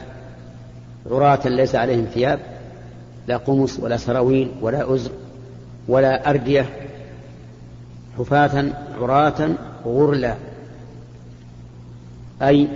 عراة 1.11 1.49
ليس 1.49 1.75
عليهم 1.75 2.05
ثياب 2.05 2.41
لا 3.29 3.37
قمص 3.37 3.79
ولا 3.81 3.97
سراويل 3.97 4.51
ولا 4.61 4.95
أزر 4.95 5.11
ولا 5.89 6.31
أردية 6.31 6.67
حفاة 8.19 8.73
عراة 9.01 9.49
غرلا 9.87 10.35
أي 12.43 12.69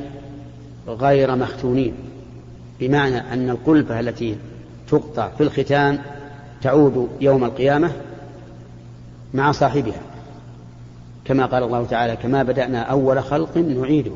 غير 0.89 1.37
مختونين 1.37 1.95
بمعنى 2.81 3.19
أن 3.33 3.51
القلبة 3.51 4.01
التي 4.01 4.37
تقطع 4.89 5.29
في 5.29 5.43
الختان 5.43 5.99
تعود 6.63 7.09
يوم 7.21 7.45
القيامة 7.45 7.93
مع 9.35 9.53
صاحبها. 9.53 10.01
كما 11.25 11.47
قال 11.47 11.63
الله 11.63 11.87
تعالى 11.87 12.17
كما 12.17 12.43
بدأنا 12.43 12.83
أول 12.83 13.23
خلق 13.23 13.57
نعيده. 13.57 14.13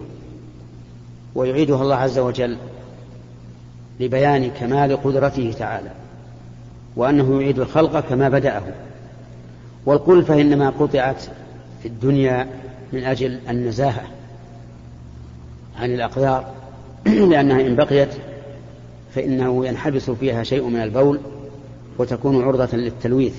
ويعيدها 1.34 1.82
الله 1.82 1.96
عز 1.96 2.18
وجل 2.18 2.56
لبيان 4.00 4.50
كمال 4.50 5.02
قدرته 5.02 5.54
تعالى 5.58 5.90
وأنه 6.96 7.40
يعيد 7.42 7.58
الخلق 7.58 8.00
كما 8.00 8.28
بدأه. 8.28 8.62
والقلفة 9.86 10.40
إنما 10.40 10.70
قطعت 10.70 11.22
في 11.82 11.88
الدنيا 11.88 12.48
من 12.92 13.04
أجل 13.04 13.38
النزاهة 13.48 14.02
عن 15.80 15.94
الأقدار 15.94 16.52
لأنها 17.30 17.60
إن 17.60 17.76
بقيت 17.76 18.08
فإنه 19.14 19.66
ينحبس 19.66 20.10
فيها 20.10 20.42
شيء 20.42 20.68
من 20.68 20.82
البول 20.82 21.20
وتكون 21.98 22.44
عرضة 22.44 22.76
للتلويث. 22.76 23.34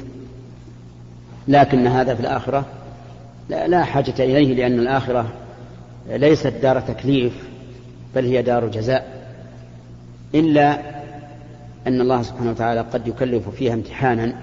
لكن 1.48 1.88
هذا 1.88 2.16
في 2.16 2.22
الآخرة 2.22 2.66
لا, 3.50 3.68
لا 3.68 3.84
حاجة 3.84 4.14
إليه 4.20 4.54
لأن 4.54 4.80
الآخرة 4.80 5.26
ليست 6.10 6.54
دار 6.62 6.80
تكليف 6.80 7.34
بل 8.16 8.26
هي 8.26 8.42
دار 8.42 8.68
جزاء. 8.68 9.24
إلا 10.36 10.80
أن 11.88 12.02
الله 12.02 12.22
سبحانه 12.22 12.52
وتعالى 12.52 12.82
قد 12.82 13.08
يكلف 13.08 13.50
فيها 13.50 13.74
امتحانا 13.74 14.36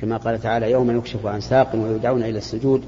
كما 0.00 0.16
قال 0.16 0.40
تعالى 0.40 0.70
يوم 0.70 0.98
يكشف 0.98 1.26
عن 1.26 1.40
ساق 1.40 1.74
ويدعون 1.74 2.22
إلى 2.22 2.38
السجود 2.38 2.82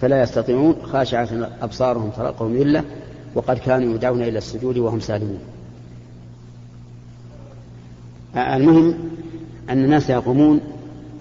فلا 0.00 0.22
يستطيعون 0.22 0.76
خاشعة 0.82 1.28
أبصارهم 1.62 2.10
ترقهم 2.10 2.56
ذلة 2.56 2.84
وقد 3.34 3.58
كانوا 3.58 3.94
يدعون 3.94 4.22
إلى 4.22 4.38
السجود 4.38 4.78
وهم 4.78 5.00
سالمون. 5.00 5.38
المهم 8.36 8.94
أن 9.70 9.84
الناس 9.84 10.10
يقومون 10.10 10.60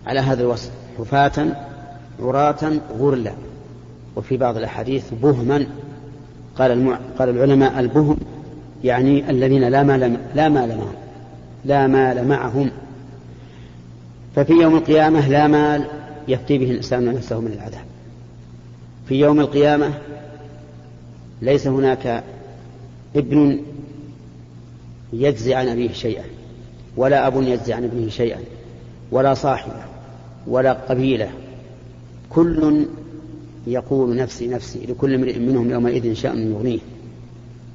على 0.08 0.20
هذا 0.20 0.42
الوصف. 0.42 0.72
حفاة 1.00 1.56
عراة 2.20 2.72
غرلا 3.00 3.34
وفي 4.16 4.38
بعض 4.38 4.58
الأحاديث 4.58 5.04
بهما. 5.22 5.68
قال 6.58 6.72
المع... 6.72 7.00
قال 7.20 7.30
العلماء 7.30 7.80
البهم 7.80 8.18
يعني 8.84 9.30
الذين 9.30 9.68
لا 9.68 9.84
مال 9.84 10.18
لا 10.36 10.50
مال 10.50 10.78
معهم. 10.78 10.96
لا 11.66 11.88
مال 11.88 12.28
معهم. 12.28 12.72
ففي 14.36 14.54
يوم 14.54 14.76
القيامة 14.76 15.30
لا 15.30 15.48
مال 15.48 15.86
يفتي 16.28 16.58
به 16.58 16.72
الإنسان 16.72 17.06
نفسه 17.06 17.40
من 17.40 17.52
العذاب. 17.52 17.86
في 19.08 19.16
يوم 19.16 19.40
القيامة 19.40 19.94
ليس 21.42 21.68
هناك 21.68 22.24
ابن 23.16 23.62
يجزي 25.14 25.54
عن 25.54 25.68
أبيه 25.68 25.92
شيئا 25.92 26.24
ولا 26.98 27.28
أب 27.28 27.44
يجزي 27.44 27.74
عن 27.74 27.84
ابنه 27.84 28.10
شيئا 28.10 28.40
ولا 29.12 29.34
صاحبة. 29.34 29.95
ولا 30.48 30.74
قبيلة. 30.74 31.30
كل 32.30 32.86
يقول 33.68 34.16
نفسي 34.16 34.48
نفسي 34.48 34.80
لكل 34.90 35.14
امرئ 35.14 35.40
منهم 35.40 35.72
يومئذ 35.72 36.14
شأن 36.14 36.52
يغنيه. 36.52 36.80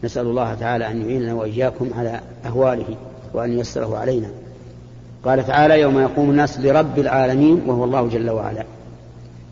نسأل 0.05 0.27
الله 0.27 0.55
تعالى 0.55 0.91
أن 0.91 1.03
يعيننا 1.03 1.35
وإياكم 1.35 1.91
على 1.97 2.21
أهواله 2.47 2.97
وأن 3.35 3.59
ييسره 3.59 3.97
علينا. 3.99 4.29
قال 5.25 5.47
تعالى 5.47 5.81
يوم 5.81 5.99
يقوم 5.99 6.31
الناس 6.31 6.61
لرب 6.61 6.99
العالمين 6.99 7.63
وهو 7.67 7.85
الله 7.85 8.09
جل 8.09 8.31
وعلا. 8.31 8.65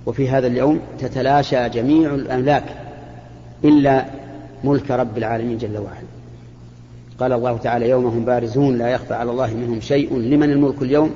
وفي 0.07 0.29
هذا 0.29 0.47
اليوم 0.47 0.81
تتلاشى 0.99 1.69
جميع 1.69 2.15
الأملاك 2.15 2.65
إلا 3.65 4.05
ملك 4.65 4.91
رب 4.91 5.19
العالمين 5.19 5.59
جل 5.59 5.79
وعلا. 5.79 6.09
قال 7.21 7.33
الله 7.33 7.57
تعالى 7.57 7.89
يوم 7.89 8.07
هم 8.07 8.25
بارزون 8.25 8.79
لا 8.79 8.89
يخفى 8.89 9.15
على 9.15 9.31
الله 9.31 9.55
منهم 9.55 9.81
شيء. 9.81 10.17
لمن 10.17 10.51
الملك 10.51 10.83
اليوم؟ 10.83 11.11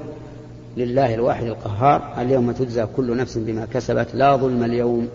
لله 0.77 1.15
الواحد 1.15 1.45
القهار 1.45 2.23
اليوم 2.23 2.53
تجزى 2.53 2.87
كل 2.97 3.17
نفس 3.17 3.39
بما 3.39 3.67
كسبت 3.75 4.15
لا 4.15 4.37
ظلم 4.37 4.65
اليوم. 4.65 5.09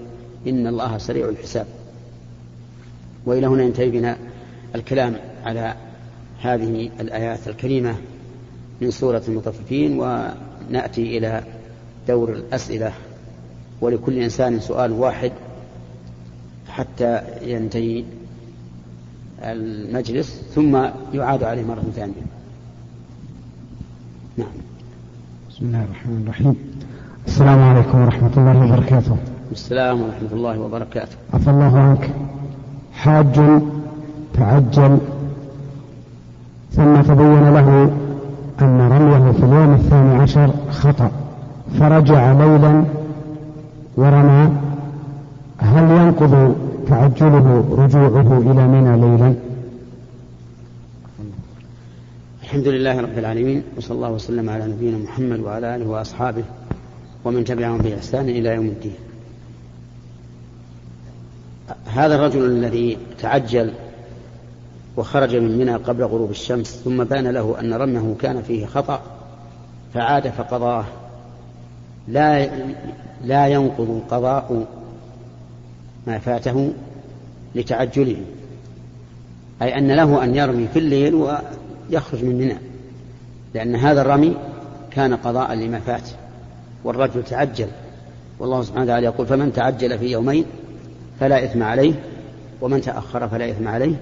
إن 0.48 0.67
الله 0.67 0.98
سريع 0.98 1.30
الحساب. 1.30 1.65
وإلى 3.26 3.48
هنا 3.48 3.63
ينتهي 3.63 3.89
بنا 3.89 4.17
الكلام 4.76 5.15
على 5.43 5.76
هذه 6.41 6.89
الآيات 7.00 7.48
الكريمة 7.48 7.96
من 8.82 8.91
سورة 8.91 9.24
المطففين 9.28 10.00
ونأتي 10.00 11.17
إلى 11.17 11.43
دور 12.08 12.34
الأسئلة. 12.34 12.93
ولكل 13.82 14.17
إنسان 14.17 14.60
سؤال 14.60 14.91
واحد 14.91 15.32
حتى 16.67 17.22
ينتهي 17.41 18.04
المجلس 19.43 20.41
ثم 20.56 20.88
يعاد 21.13 21.43
عليه 21.43 21.63
مرة 21.63 21.84
ثانية. 21.96 22.13
نعم. 24.38 24.77
بسم 25.58 25.65
الله 25.65 25.84
الرحمن 25.84 26.24
الرحيم. 26.24 26.56
السلام 27.28 27.63
عليكم 27.63 28.02
ورحمة 28.02 28.30
الله 28.38 28.74
وبركاته. 28.74 29.17
السلام 29.52 30.02
ورحمة 30.02 30.32
الله 30.34 30.60
وبركاته. 30.60 31.15
عفى 31.34 31.50
الله 31.50 31.80
عنك. 31.80 32.10
حاج 32.93 33.36
تعجل. 34.34 34.98
ثم 36.72 37.02
تبين 37.02 37.54
له 37.54 37.91
أن 38.62 38.80
رميه 38.82 39.32
في 39.32 39.43
اليوم 39.43 39.74
الثاني 39.74 40.15
عشر 40.15 40.50
خطأ. 40.72 41.12
فرجع 41.80 42.32
ليلا 42.32 42.84
ورمى. 43.98 44.50
هل 45.58 45.91
ينقض 45.91 46.56
تعجله 46.88 47.65
رجوعه 47.78 48.38
إلى 48.38 48.67
منى 48.67 49.02
ليلا؟ 49.02 49.34
الحمد 52.48 52.68
لله 52.68 53.02
رب 53.02 53.18
العالمين 53.18 53.64
وصلى 53.78 53.96
الله 53.96 54.12
وسلم 54.12 54.50
على 54.50 54.68
نبينا 54.68 54.98
محمد 54.98 55.40
وعلى 55.40 55.76
آله 55.76 55.86
وأصحابه 55.88 56.44
ومن 57.26 57.44
تبعهم 57.44 57.78
بإحسان 57.78 58.30
إلى 58.30 58.50
يوم 58.50 58.66
الدين. 58.66 58.96
هذا 61.86 62.16
الرجل 62.16 62.46
الذي 62.46 62.98
تعجل 63.20 63.74
وخرج 64.98 65.36
من 65.36 65.58
منى 65.58 65.76
قبل 65.76 66.04
غروب 66.04 66.32
الشمس 66.32 66.82
ثم 66.86 67.04
بان 67.04 67.28
له 67.28 67.60
أن 67.60 67.74
رميه 67.74 68.16
كان 68.22 68.42
فيه 68.42 68.66
خطأ 68.66 69.02
فعاد 69.94 70.28
فقضاه. 70.28 70.86
لا 72.08 72.50
لا 73.24 73.48
ينقض 73.48 74.02
قضاء 74.10 74.68
ما 76.08 76.20
فاته 76.20 76.74
لتعجله 77.56 78.22
أي 79.62 79.78
أن 79.78 79.92
له 79.92 80.24
أن 80.24 80.36
يرمي 80.36 80.68
في 80.68 80.80
الليل 80.80 81.28
ويخرج 81.89 82.23
من 82.23 82.38
منى 82.38 82.58
لأن 83.54 83.76
هذا 83.76 84.02
الرمي 84.02 84.38
كان 84.91 85.15
قضاء 85.15 85.54
لما 85.54 85.80
فات 85.80 86.10
والرجل 86.84 87.23
تعجل 87.23 87.67
والله 88.39 88.62
سبحانه 88.62 88.84
وتعالى 88.84 89.06
يقول 89.06 89.28
فمن 89.28 89.54
تعجل 89.54 90.00
في 90.00 90.06
يومين 90.06 90.45
فلا 91.19 91.43
إثم 91.43 91.63
عليه 91.63 91.93
ومن 92.62 92.82
تأخر 92.82 93.28
فلا 93.28 93.50
إثم 93.50 93.67
عليه. 93.67 93.95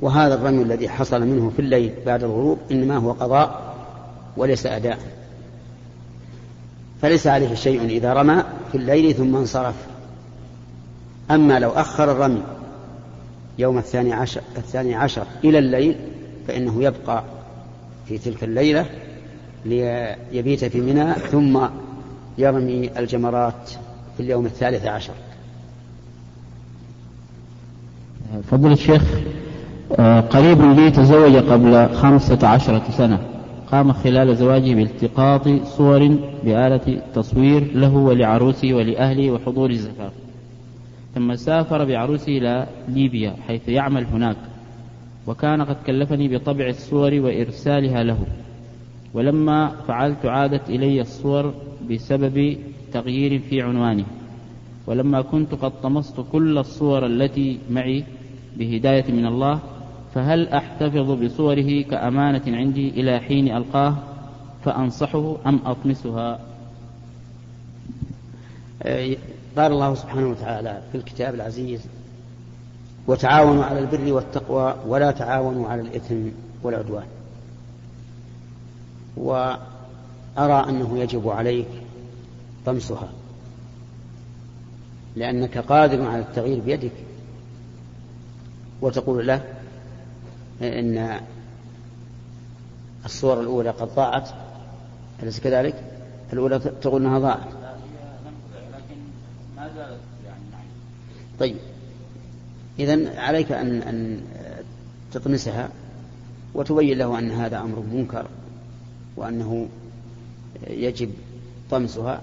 وهذا 0.00 0.34
الرمي 0.34 0.62
الذي 0.62 0.88
حصل 0.88 1.20
منه 1.20 1.52
في 1.56 1.62
الليل 1.62 1.92
بعد 2.06 2.24
الغروب 2.24 2.58
إنما 2.70 2.96
هو 2.96 3.12
قضاء 3.12 3.74
وليس 4.36 4.66
أداء. 4.66 4.98
فليس 7.02 7.26
عليه 7.26 7.54
شيء 7.54 7.84
إذا 7.84 8.12
رمى 8.12 8.42
في 8.72 8.78
الليل 8.78 9.14
ثم 9.14 9.36
انصرف. 9.36 9.74
أما 11.30 11.58
لو 11.58 11.70
أخر 11.70 12.12
الرمي 12.12 12.42
يوم 13.58 13.78
الثاني 13.78 14.12
عشر, 14.12 14.40
الثاني 14.56 14.94
عشر 14.94 15.26
إلى 15.44 15.58
الليل 15.58 15.96
فإنه 16.48 16.82
يبقى 16.82 17.22
في 18.06 18.18
تلك 18.18 18.44
الليلة 18.44 18.86
ليبيت 19.64 20.64
في 20.64 20.80
منى 20.80 21.14
ثم 21.14 21.58
يرمي 22.38 22.90
الجمرات 22.98 23.70
في 24.16 24.22
اليوم 24.22 24.46
الثالث 24.46 24.86
عشر. 24.86 25.12
فضل 28.50 28.72
الشيخ 28.72 29.02
آه، 29.98 30.20
قريب 30.20 30.62
لي 30.62 30.90
تزوج 30.90 31.36
قبل 31.36 31.94
خمسة 31.94 32.48
عشرة 32.48 32.82
سنة. 32.90 33.18
قام 33.72 33.92
خلال 33.92 34.36
زواجه 34.36 34.74
بالتقاط 34.74 35.48
صور 35.64 36.08
بآلة 36.44 37.02
تصوير 37.14 37.70
له 37.74 37.96
ولعروسه 37.96 38.74
ولأهله 38.74 39.30
وحضور 39.30 39.70
الزفاف 39.70 40.12
ثم 41.14 41.36
سافر 41.36 41.84
بعروسه 41.84 42.38
إلى 42.38 42.66
ليبيا 42.88 43.34
حيث 43.48 43.68
يعمل 43.68 44.04
هناك. 44.04 44.36
وكان 45.28 45.62
قد 45.62 45.76
كلفني 45.86 46.28
بطبع 46.28 46.66
الصور 46.66 47.14
وإرسالها 47.14 48.02
له. 48.02 48.18
ولما 49.14 49.68
فعلت 49.88 50.26
عادت 50.26 50.70
إلي 50.70 51.00
الصور 51.00 51.54
بسبب 51.90 52.56
تغيير 52.92 53.38
في 53.38 53.62
عنوانه. 53.62 54.04
ولما 54.86 55.22
كنت 55.22 55.54
قد 55.54 55.80
طمست 55.82 56.20
كل 56.32 56.58
الصور 56.58 57.06
التي 57.06 57.58
معي 57.70 58.04
بهداية 58.56 59.12
من 59.12 59.26
الله 59.26 59.60
فهل 60.14 60.48
أحتفظ 60.48 61.10
بصوره 61.10 61.82
كأمانة 61.82 62.42
عندي 62.46 62.88
إلى 62.88 63.20
حين 63.20 63.56
ألقاه؟ 63.56 63.94
فأنصحه 64.64 65.36
أم 65.46 65.60
أطمسها؟ 65.66 66.40
قال 69.56 69.72
الله 69.72 69.94
سبحانه 69.94 70.30
وتعالى 70.30 70.82
في 70.92 70.98
الكتاب 70.98 71.34
العزيز 71.34 71.86
وتعاونوا 73.08 73.64
على 73.64 73.78
البر 73.78 74.12
والتقوى 74.12 74.76
ولا 74.86 75.10
تعاونوا 75.10 75.68
على 75.68 75.80
الإثم 75.82 76.28
والعدوان. 76.62 77.06
وأرى 79.16 80.68
أنه 80.68 80.98
يجب 80.98 81.28
عليك 81.28 81.68
طمسها 82.66 83.08
لأنك 85.16 85.58
قادر 85.58 86.06
على 86.06 86.22
التغيير 86.22 86.60
بيدك. 86.60 86.92
وتقول 88.80 89.26
له 89.26 89.44
إن 90.62 91.20
الصور 93.04 93.40
الأولى 93.40 93.70
قد 93.70 93.88
ضاعت 93.94 94.28
أليس 95.22 95.40
كذلك؟ 95.40 95.84
الأولى 96.32 96.58
تقول 96.58 97.06
أنها 97.06 97.18
ضاعت. 97.18 97.48
طيب. 101.40 101.56
إذا 102.78 103.20
عليك 103.20 103.52
أن 103.52 103.82
أن 103.82 104.20
تطمسها 105.12 105.68
وتبين 106.54 106.98
له 106.98 107.18
أن 107.18 107.30
هذا 107.30 107.58
أمر 107.58 107.82
منكر 107.92 108.26
وأنه 109.16 109.66
يجب 110.70 111.10
طمسها 111.70 112.20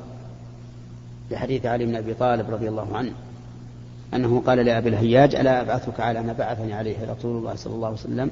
لحديث 1.31 1.65
علي 1.65 1.85
بن 1.85 1.95
أبي 1.95 2.13
طالب 2.13 2.49
رضي 2.49 2.69
الله 2.69 2.97
عنه 2.97 3.11
أنه 4.13 4.43
قال 4.45 4.57
لأبي 4.57 4.89
الهياج 4.89 5.35
ألا 5.35 5.61
أبعثك 5.61 5.99
على 5.99 6.21
ما 6.21 6.33
بعثني 6.33 6.73
عليه 6.73 6.95
رسول 7.11 7.37
الله 7.37 7.55
صلى 7.55 7.73
الله 7.73 7.87
عليه 7.87 7.97
وسلم 7.97 8.31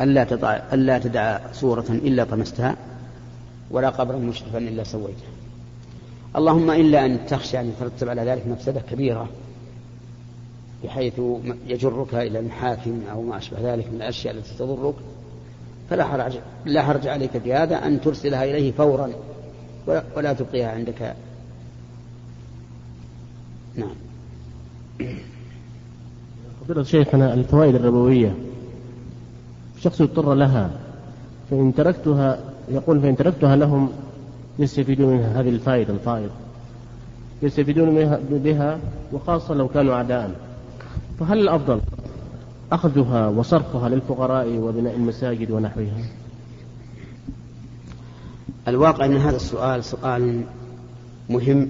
ألا 0.00 0.24
تضع 0.24 0.60
ألا 0.72 0.98
تدع 0.98 1.52
صورة 1.52 1.86
إلا 1.90 2.24
طمستها 2.24 2.76
ولا 3.70 3.90
قبرا 3.90 4.16
مشرفا 4.16 4.58
إلا 4.58 4.84
سويته. 4.84 5.24
اللهم 6.36 6.70
إلا 6.70 7.06
أن 7.06 7.26
تخشى 7.26 7.60
أن 7.60 7.68
يترتب 7.68 8.08
على 8.08 8.22
ذلك 8.22 8.46
مفسدة 8.46 8.80
كبيرة 8.90 9.28
بحيث 10.84 11.20
يجرك 11.66 12.14
إلى 12.14 12.38
المحاكم 12.38 13.00
أو 13.12 13.22
ما 13.22 13.38
أشبه 13.38 13.74
ذلك 13.74 13.88
من 13.88 13.96
الأشياء 13.96 14.34
التي 14.34 14.54
تضرك 14.58 14.94
فلا 15.90 16.04
حرج 16.04 16.32
لا 16.64 16.82
حرج 16.82 17.06
عليك 17.06 17.38
في 17.38 17.54
هذا 17.54 17.86
أن 17.86 18.00
ترسلها 18.00 18.44
إليه 18.44 18.72
فورا 18.72 19.10
ولا 20.16 20.32
تبقيها 20.32 20.70
عندك. 20.70 21.14
نعم. 23.74 23.94
فضيلة 26.60 26.82
شيخنا 26.82 27.34
الفوائد 27.34 27.74
الربوية. 27.74 28.34
شخص 29.80 30.00
اضطر 30.00 30.34
لها 30.34 30.70
فإن 31.50 31.74
تركتها 31.74 32.38
يقول 32.68 33.00
فإن 33.00 33.16
تركتها 33.16 33.56
لهم 33.56 33.88
يستفيدون 34.58 35.16
منها. 35.16 35.40
هذه 35.40 35.48
الفائدة 35.48 35.94
الفائض. 35.94 36.30
يستفيدون 37.42 38.18
بها 38.30 38.78
وخاصة 39.12 39.54
لو 39.54 39.68
كانوا 39.68 39.94
أعداء. 39.94 40.53
فهل 41.20 41.38
الأفضل 41.38 41.80
أخذها 42.72 43.28
وصرفها 43.28 43.88
للفقراء 43.88 44.58
وبناء 44.58 44.94
المساجد 44.94 45.50
ونحوها؟ 45.50 46.04
الواقع 48.68 49.04
أن 49.04 49.16
هذا 49.16 49.36
السؤال 49.36 49.84
سؤال 49.84 50.44
مهم 51.30 51.68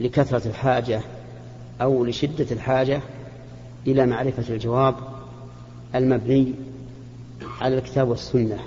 لكثرة 0.00 0.48
الحاجة 0.48 1.02
أو 1.80 2.04
لشدة 2.04 2.46
الحاجة 2.50 3.00
إلى 3.86 4.06
معرفة 4.06 4.54
الجواب 4.54 4.94
المبني 5.94 6.54
على 7.60 7.78
الكتاب 7.78 8.08
والسنة 8.08 8.58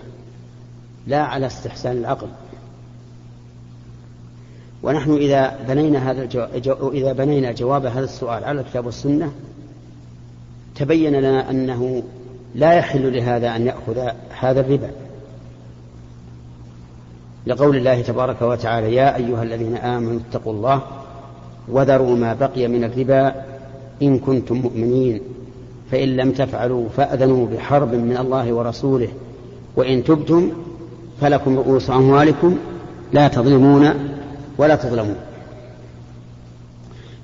لا 1.08 1.24
على 1.24 1.48
استحسان 1.48 1.98
العقل. 1.98 2.28
ونحن 4.84 5.14
إذا 5.14 5.60
بنينا 5.68 6.12
هذا 6.12 6.24
الجو... 6.56 6.90
إذا 6.92 7.14
بنينا 7.14 7.52
جواب 7.52 7.86
هذا 7.86 8.04
السؤال 8.04 8.44
على 8.44 8.62
الكتاب 8.62 8.86
والسنة 8.86 9.32
تبين 10.76 11.14
لنا 11.16 11.50
أنه 11.50 12.04
لا 12.56 12.74
يحل 12.74 13.14
لهذا 13.14 13.56
أن 13.56 13.68
يأخذ 13.68 13.98
هذا 14.40 14.60
الربا. 14.60 14.92
لقول 17.48 17.78
الله 17.78 18.02
تبارك 18.02 18.42
وتعالى 18.42 18.96
يا 18.96 19.16
أيها 19.16 19.44
الذين 19.44 19.76
آمنوا 19.78 20.20
اتقوا 20.30 20.54
الله 20.54 20.82
وذروا 21.68 22.16
ما 22.16 22.34
بقي 22.34 22.68
من 22.68 22.84
الربا 22.84 23.36
إن 24.02 24.20
كنتم 24.20 24.56
مؤمنين 24.56 25.22
فإن 25.92 26.16
لم 26.16 26.32
تفعلوا 26.32 26.90
فأذنوا 26.98 27.48
بحرب 27.48 27.94
من 27.94 28.18
الله 28.18 28.54
ورسوله 28.54 29.08
وإن 29.76 30.04
تبتم 30.04 30.52
فلكم 31.22 31.58
رؤوس 31.58 31.90
أموالكم 31.90 32.58
لا 33.14 33.28
تظلمون 33.28 34.13
ولا 34.58 34.76
تظلمون 34.76 35.16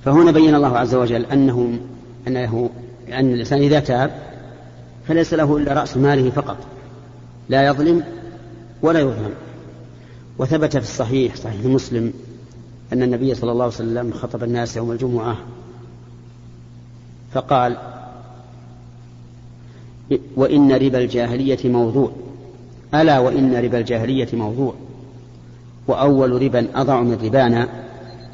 فهنا 0.06 0.32
بين 0.32 0.56
الله 0.56 0.78
عز 0.78 0.96
وجل 0.96 1.26
أنه 1.26 1.80
أنه 2.28 2.70
أن 3.10 3.34
الإنسان 3.34 3.60
إذا 3.60 3.80
تاب 3.80 4.12
فليس 5.08 5.34
له 5.34 5.58
إلا 5.58 5.74
رأس 5.74 5.98
ماله 5.98 6.30
فقط. 6.30 6.58
لا 7.50 7.68
يظلم 7.68 8.04
ولا 8.82 9.00
يظلم. 9.00 9.34
وثبت 10.38 10.78
في 10.78 10.84
الصحيح 10.84 11.36
صحيح 11.36 11.66
مسلم 11.66 12.14
أن 12.94 13.04
النبي 13.04 13.36
صلى 13.36 13.52
الله 13.52 13.64
عليه 13.64 13.74
وسلم 13.74 14.12
خطب 14.14 14.44
الناس 14.44 14.78
يوم 14.78 14.92
الجمعة 14.92 15.38
فقال 17.34 17.78
وإن 20.36 20.72
ربا 20.72 20.98
الجاهلية 20.98 21.70
موضوع. 21.70 22.12
ألا 22.94 23.20
وإن 23.20 23.56
ربا 23.56 23.80
الجاهلية 23.80 24.28
موضوع. 24.34 24.74
وأول 25.90 26.42
ربا 26.42 26.68
أضع 26.76 27.02
من 27.02 27.20
ربانا 27.24 27.68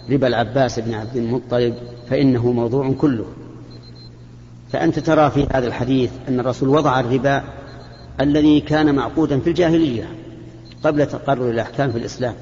ربا 0.10 0.28
العباس 0.28 0.80
بن 0.80 0.94
عبد 0.94 1.16
المطلب 1.16 1.76
فإنه 2.10 2.52
موضوع 2.52 2.94
كله. 2.94 3.26
فأنت 4.72 5.00
ترى 5.00 5.32
في 5.32 5.48
هذا 5.54 5.68
الحديث 5.68 6.12
أن 6.28 6.40
الرسول 6.40 6.70
وضع 6.70 7.00
الربا 7.00 7.44
الذي 8.22 8.62
كان 8.62 8.96
معقودا 8.96 9.40
في 9.40 9.50
الجاهلية 9.50 10.10
قبل 10.84 11.06
تقرر 11.06 11.50
الأحكام 11.50 11.92
في 11.92 11.98
الإسلام. 11.98 12.34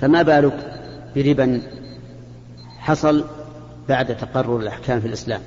فما 0.00 0.22
بالك 0.22 0.80
بربا 1.16 1.62
حصل 2.78 3.24
بعد 3.88 4.16
تقرر 4.16 4.56
الأحكام 4.56 5.00
في 5.00 5.06
الإسلام؟ 5.06 5.40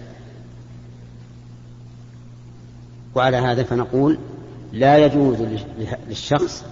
وعلى 3.16 3.38
هذا 3.38 3.64
فنقول 3.64 4.18
لا 4.74 4.98
يجوز 4.98 5.38
للشخص 6.08 6.66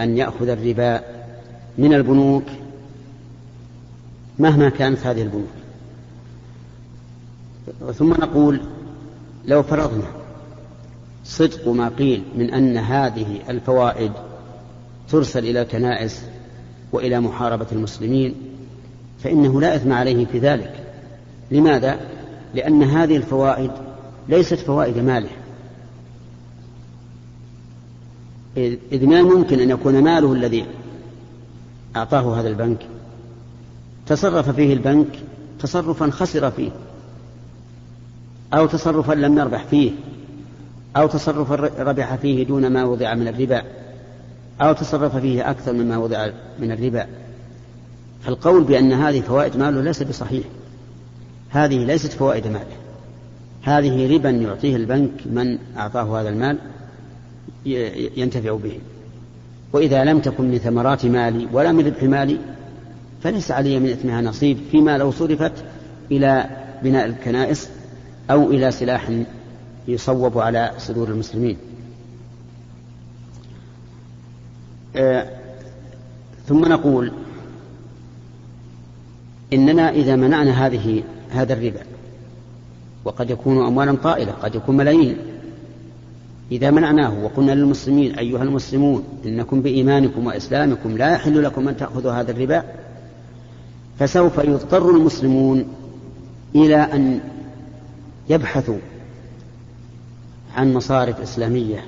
أن 0.00 0.16
يأخذ 0.16 0.48
الربا 0.48 1.00
من 1.78 1.94
البنوك 1.94 2.44
مهما 4.38 4.68
كانت 4.68 5.06
هذه 5.06 5.22
البنوك. 5.22 5.48
ثم 7.94 8.10
نقول 8.10 8.60
لو 9.44 9.62
فرضنا 9.62 10.06
صدق 11.24 11.68
ما 11.68 11.88
قيل 11.88 12.22
من 12.36 12.50
أن 12.50 12.76
هذه 12.76 13.40
الفوائد 13.48 14.12
ترسل 15.08 15.44
إلى 15.44 15.62
الكنائس 15.62 16.22
وإلى 16.92 17.20
محاربة 17.20 17.66
المسلمين 17.72 18.34
فإنه 19.22 19.60
لا 19.60 19.76
إثم 19.76 19.92
عليه 19.92 20.26
في 20.26 20.38
ذلك. 20.38 20.72
لماذا؟ 21.50 22.00
لأن 22.54 22.82
هذه 22.82 23.16
الفوائد 23.16 23.70
ليست 24.28 24.58
فوائد 24.58 24.98
ماله. 24.98 25.30
إذ 28.56 29.06
ما 29.06 29.22
ممكن 29.22 29.60
أن 29.60 29.70
يكون 29.70 30.04
ماله 30.04 30.32
الذي 30.32 30.66
أعطاه 31.96 32.40
هذا 32.40 32.48
البنك 32.48 32.78
تصرف 34.06 34.50
فيه 34.50 34.72
البنك 34.72 35.18
تصرفا 35.60 36.10
خسر 36.10 36.50
فيه 36.50 36.70
أو 38.54 38.66
تصرفا 38.66 39.12
لم 39.12 39.38
يربح 39.38 39.64
فيه 39.64 39.90
أو 40.96 41.06
تصرفا 41.06 41.54
ربح 41.78 42.14
فيه 42.14 42.46
دون 42.46 42.66
ما 42.66 42.84
وضع 42.84 43.14
من 43.14 43.28
الربا 43.28 43.62
أو 44.60 44.72
تصرف 44.72 45.16
فيه 45.16 45.50
أكثر 45.50 45.72
مما 45.72 45.98
وضع 45.98 46.28
من 46.58 46.72
الربا. 46.72 47.06
فالقول 48.22 48.64
بأن 48.64 48.92
هذه 48.92 49.20
فوائد 49.20 49.56
ماله 49.56 49.80
ليس 49.80 50.02
بصحيح. 50.02 50.44
هذه 51.50 51.84
ليست 51.84 52.12
فوائد 52.12 52.46
ماله. 52.46 52.76
هذه 53.62 54.14
ربا 54.14 54.30
يعطيه 54.30 54.76
البنك 54.76 55.10
من 55.26 55.58
أعطاه 55.76 56.20
هذا 56.20 56.28
المال 56.28 56.58
ينتفع 58.16 58.56
به. 58.56 58.78
وإذا 59.72 60.04
لم 60.04 60.20
تكن 60.20 60.50
من 60.50 60.58
ثمرات 60.58 61.06
مالي 61.06 61.48
ولا 61.52 61.72
من 61.72 61.86
ربح 61.86 62.02
مالي 62.02 62.38
فليس 63.22 63.50
علي 63.50 63.78
من 63.78 63.90
إثمها 63.90 64.20
نصيب 64.20 64.58
فيما 64.70 64.98
لو 64.98 65.10
صرفت 65.10 65.52
إلى 66.10 66.50
بناء 66.82 67.06
الكنائس 67.06 67.68
أو 68.30 68.50
إلى 68.50 68.70
سلاح 68.70 69.10
يصوب 69.88 70.38
على 70.38 70.72
صدور 70.78 71.08
المسلمين. 71.08 71.56
آه 74.96 75.28
ثم 76.46 76.64
نقول 76.64 77.12
إننا 79.52 79.90
إذا 79.90 80.16
منعنا 80.16 80.66
هذه 80.66 81.02
هذا 81.30 81.52
الربا 81.52 81.80
وقد 83.04 83.30
يكون 83.30 83.66
أموالا 83.66 83.96
طائلة 83.96 84.32
قد 84.32 84.54
يكون 84.54 84.76
ملايين 84.76 85.16
إذا 86.52 86.70
منعناه 86.70 87.24
وقلنا 87.24 87.52
للمسلمين 87.52 88.18
أيها 88.18 88.42
المسلمون 88.42 89.04
إنكم 89.24 89.62
بإيمانكم 89.62 90.26
وإسلامكم 90.26 90.96
لا 90.96 91.12
يحل 91.12 91.42
لكم 91.42 91.68
أن 91.68 91.76
تأخذوا 91.76 92.12
هذا 92.12 92.30
الربا. 92.30 92.64
فسوف 93.98 94.38
يضطر 94.38 94.90
المسلمون 94.90 95.64
إلى 96.54 96.76
أن 96.76 97.20
يبحثوا 98.30 98.78
عن 100.56 100.74
مصارف 100.74 101.20
إسلامية 101.20 101.84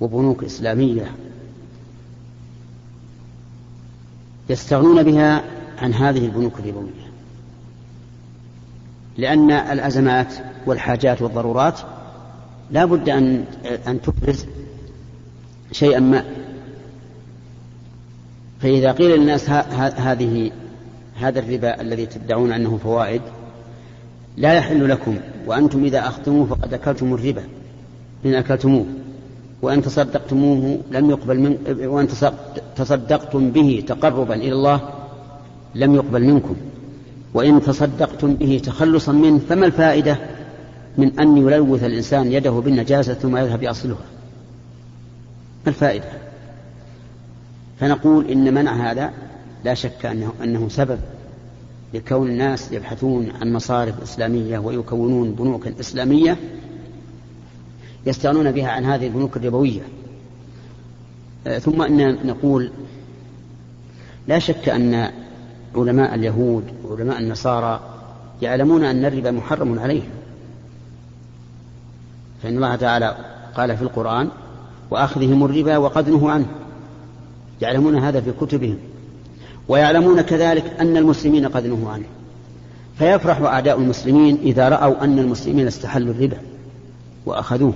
وبنوك 0.00 0.44
إسلامية 0.44 1.12
يستغنون 4.50 5.02
بها 5.02 5.44
عن 5.78 5.94
هذه 5.94 6.26
البنوك 6.26 6.58
الربوية. 6.58 7.08
لأن 9.18 9.50
الأزمات 9.50 10.34
والحاجات 10.66 11.22
والضرورات 11.22 11.80
لا 12.70 12.84
بد 12.84 13.08
أن 13.08 13.44
أن 13.86 14.00
تبرز 14.00 14.46
شيئا 15.72 16.00
ما. 16.00 16.24
فإذا 18.60 18.92
قيل 18.92 19.10
للناس 19.10 19.50
هذه 19.96 20.50
هذا 21.14 21.38
الربا 21.40 21.80
الذي 21.80 22.06
تدعون 22.06 22.52
أنه 22.52 22.76
فوائد 22.76 23.22
لا 24.36 24.52
يحل 24.52 24.88
لكم 24.88 25.18
وأنتم 25.46 25.84
إذا 25.84 25.98
أخذتموه 25.98 26.46
فقد 26.46 26.74
أكلتم 26.74 27.14
الربا 27.14 27.42
إن 28.26 28.34
أكلتموه 28.34 28.86
وإن 29.62 29.82
تصدقتموه 29.82 30.78
لم 30.90 31.10
يقبل 31.10 31.40
من 31.40 31.56
وإن 31.86 32.08
تصدقتم 32.76 33.50
به 33.50 33.84
تقربا 33.86 34.34
إلى 34.34 34.52
الله 34.52 34.80
لم 35.74 35.94
يقبل 35.94 36.24
منكم 36.24 36.56
وإن 37.34 37.62
تصدقتم 37.62 38.34
به 38.34 38.60
تخلصا 38.64 39.12
منه 39.12 39.38
فما 39.38 39.66
الفائدة؟ 39.66 40.18
من 40.98 41.20
أن 41.20 41.36
يلوث 41.36 41.84
الإنسان 41.84 42.32
يده 42.32 42.50
بالنجاسة 42.50 43.14
ثم 43.14 43.36
يذهب 43.36 43.62
يصلها 43.62 44.04
ما 45.64 45.68
الفائدة؟ 45.68 46.12
فنقول 47.80 48.26
إن 48.30 48.54
منع 48.54 48.90
هذا 48.90 49.12
لا 49.64 49.74
شك 49.74 50.06
أنه, 50.06 50.32
أنه 50.42 50.68
سبب 50.68 50.98
لكون 51.94 52.30
الناس 52.30 52.72
يبحثون 52.72 53.32
عن 53.40 53.52
مصارف 53.52 54.02
إسلامية 54.02 54.58
ويكونون 54.58 55.32
بنوكا 55.32 55.80
إسلامية 55.80 56.36
يستغنون 58.06 58.52
بها 58.52 58.68
عن 58.68 58.84
هذه 58.84 59.06
البنوك 59.06 59.36
الربوية. 59.36 59.82
آه، 61.46 61.58
ثم 61.58 61.82
أن 61.82 62.26
نقول 62.26 62.70
لا 64.28 64.38
شك 64.38 64.68
أن 64.68 65.10
علماء 65.76 66.14
اليهود 66.14 66.64
وعلماء 66.84 67.18
النصارى 67.18 67.80
يعلمون 68.42 68.84
أن 68.84 69.04
الربا 69.04 69.30
محرم 69.30 69.78
عليهم. 69.78 70.17
فإن 72.42 72.56
الله 72.56 72.76
تعالى 72.76 73.16
قال 73.54 73.76
في 73.76 73.82
القرآن 73.82 74.28
وأخذهم 74.90 75.44
الربا 75.44 75.76
وقد 75.76 76.08
نهوا 76.08 76.30
عنه. 76.30 76.46
يعلمون 77.60 77.98
هذا 77.98 78.20
في 78.20 78.32
كتبهم. 78.40 78.78
ويعلمون 79.68 80.20
كذلك 80.20 80.64
أن 80.80 80.96
المسلمين 80.96 81.46
قد 81.46 81.66
نهوا 81.66 81.90
عنه. 81.90 82.06
فيفرح 82.98 83.40
أعداء 83.40 83.78
المسلمين 83.78 84.38
إذا 84.42 84.68
رأوا 84.68 85.04
أن 85.04 85.18
المسلمين 85.18 85.66
استحلوا 85.66 86.14
الربا 86.14 86.38
وأخذوه. 87.26 87.72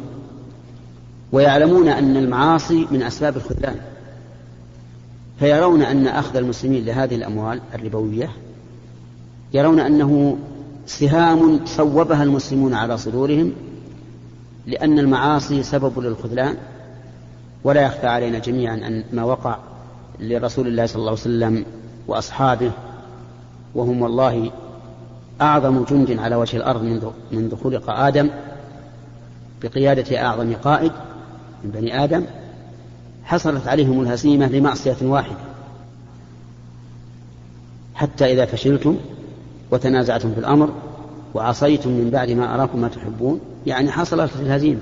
ويعلمون 1.33 1.88
أن 1.88 2.16
المعاصي 2.16 2.87
من 2.90 3.03
أسباب 3.03 3.37
الخذلان. 3.37 3.77
فيرون 5.38 5.83
أن 5.83 6.07
أخذ 6.07 6.37
المسلمين 6.37 6.85
لهذه 6.85 7.14
الأموال 7.14 7.61
الربوية 7.75 8.31
يرون 9.55 9.81
أنه 9.81 10.37
سهام 10.87 11.61
صوبها 11.64 12.22
المسلمون 12.22 12.75
على 12.75 12.98
صدورهم 12.98 13.53
لأن 14.66 14.98
المعاصي 14.98 15.62
سبب 15.62 15.98
للخذلان 15.98 16.57
ولا 17.64 17.83
يخفى 17.83 18.07
علينا 18.07 18.38
جميعا 18.38 18.75
أن 18.75 19.05
ما 19.12 19.25
وقع 19.25 19.59
لرسول 20.20 20.66
الله 20.66 20.87
صلى 20.87 21.01
الله 21.01 21.11
عليه 21.11 21.20
وسلم 21.20 21.64
وأصحابه 22.09 22.70
وهم 23.75 24.03
والله 24.03 24.51
أعظم 25.40 25.85
جند 25.85 26.18
على 26.18 26.37
وجه 26.37 26.57
الأرض 26.57 26.83
منذ, 27.33 27.57
خلق 27.64 27.90
آدم 27.90 28.31
بقيادة 29.62 30.22
أعظم 30.22 30.55
قائد 30.55 30.92
من 31.64 31.70
بني 31.70 32.05
آدم 32.05 32.25
حصلت 33.25 33.68
عليهم 33.68 34.01
الهزيمة 34.01 34.46
لمعصية 34.46 34.96
واحدة. 35.03 35.37
حتى 37.94 38.33
إذا 38.33 38.46
فشلتم 38.46 38.96
وتنازعتم 39.70 40.33
في 40.33 40.40
الأمر 40.40 40.72
وعصيتم 41.35 41.90
من 41.90 42.11
بعد 42.11 42.31
ما 42.31 42.55
أراكم 42.55 42.81
ما 42.81 42.88
تحبون 42.88 43.40
يعني 43.66 43.90
حصلت 43.90 44.31
الهزيمة. 44.40 44.81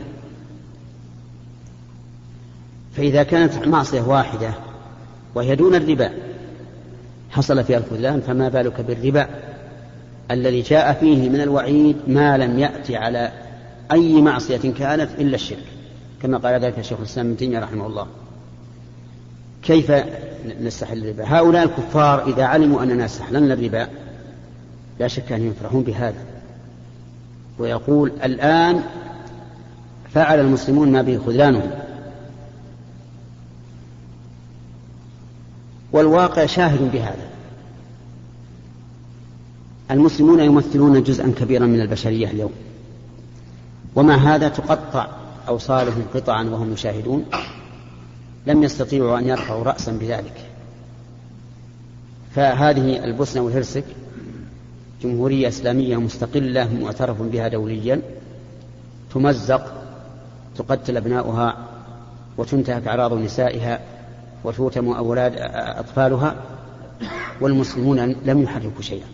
فإذا 2.97 3.23
كانت 3.23 3.67
معصية 3.67 4.01
واحدة 4.01 4.55
وهي 5.35 5.57
دون 5.57 5.75
الربا 5.75 6.11
حصل 7.31 7.65
فيها 7.65 7.79
الخذلان 7.79 8.21
فما 8.21 8.49
بالك 8.49 8.81
بالربا 8.81 9.27
الذي 10.31 10.61
جاء 10.63 10.93
فيه 10.93 11.29
من 11.29 11.41
الوعيد 11.41 11.97
ما 12.07 12.39
لم 12.39 12.59
يأتي 12.59 12.97
على 12.97 13.33
أي 13.93 14.23
معصية 14.23 14.73
كانت 14.73 15.09
إلا 15.19 15.35
الشرك 15.35 15.65
كما 16.23 16.39
قال 16.39 16.61
ذلك 16.61 16.79
الشيخ 16.79 16.99
الإسلام 16.99 17.27
ابن 17.27 17.37
تيمية 17.37 17.59
رحمه 17.59 17.87
الله. 17.87 18.07
كيف 19.63 19.93
نستحل 20.61 20.99
الربا؟ 20.99 21.25
هؤلاء 21.27 21.63
الكفار 21.63 22.27
إذا 22.27 22.45
علموا 22.45 22.83
أننا 22.83 23.05
استحللنا 23.05 23.55
الربا 23.55 23.89
لا 25.01 25.09
شك 25.09 25.33
أن 25.33 25.47
يفرحون 25.47 25.83
بهذا. 25.83 26.25
ويقول 27.61 28.13
الآن 28.25 28.83
فعل 30.15 30.41
المسلمون 30.41 30.93
ما 30.93 31.03
به 31.03 31.19
خذلانهم. 31.27 31.71
والواقع 35.93 36.47
شاهد 36.47 36.93
بهذا. 36.93 37.31
المسلمون 39.91 40.41
يمثلون 40.41 41.03
جزءا 41.03 41.35
كبيرا 41.39 41.67
من 41.67 41.81
البشرية 41.81 42.31
اليوم. 42.31 42.53
ومع 43.95 44.15
هذا 44.15 44.49
تقطع 44.49 45.09
أوصالهم 45.49 46.05
قطعا 46.15 46.45
وهم 46.45 46.73
يشاهدون 46.73 47.25
لم 48.47 48.63
يستطيعوا 48.63 49.19
أن 49.19 49.29
يرفعوا 49.29 49.65
رأسا 49.65 49.93
بذلك. 49.93 50.51
فهذه 52.35 53.05
البوسنة 53.05 53.43
والهرسك 53.43 53.85
جمهورية 55.03 55.49
إسلامية 55.49 55.97
مستقلة 55.97 56.75
معترف 56.81 57.23
بها 57.23 57.49
دوليا 57.49 58.03
تمزق 59.15 59.73
تقتل 60.57 60.97
أبناؤها 60.97 61.57
وتنتهك 62.39 62.89
أعراض 62.89 63.13
نسائها 63.13 63.81
وتوتم 64.45 64.89
أولاد 64.89 65.33
أطفالها 65.79 66.37
والمسلمون 67.41 68.17
لم 68.25 68.43
يحركوا 68.43 68.83
شيئا. 68.83 69.07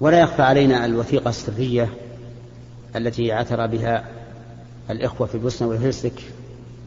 ولا 0.00 0.20
يخفى 0.20 0.42
علينا 0.42 0.84
الوثيقة 0.84 1.28
السرية 1.28 1.88
التي 2.96 3.32
عثر 3.32 3.66
بها 3.66 4.04
الإخوة 4.90 5.26
في 5.26 5.34
البوسنة 5.34 5.68
والهرسك 5.68 6.12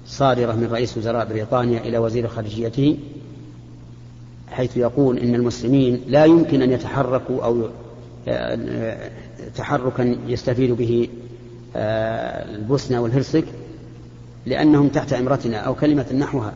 صادرة 0.07 0.53
من 0.53 0.67
رئيس 0.71 0.97
وزراء 0.97 1.25
بريطانيا 1.25 1.79
إلى 1.79 1.97
وزير 1.97 2.27
خارجيته 2.27 2.97
حيث 4.51 4.77
يقول 4.77 5.19
إن 5.19 5.35
المسلمين 5.35 6.01
لا 6.07 6.25
يمكن 6.25 6.61
أن 6.61 6.71
يتحركوا 6.71 7.43
أو 7.43 7.69
تحركا 9.55 10.17
يستفيد 10.27 10.71
به 10.71 11.09
البوسنة 11.75 13.01
والهرسك 13.01 13.45
لأنهم 14.45 14.87
تحت 14.87 15.13
إمرتنا 15.13 15.57
أو 15.57 15.75
كلمة 15.75 16.13
نحوها. 16.13 16.53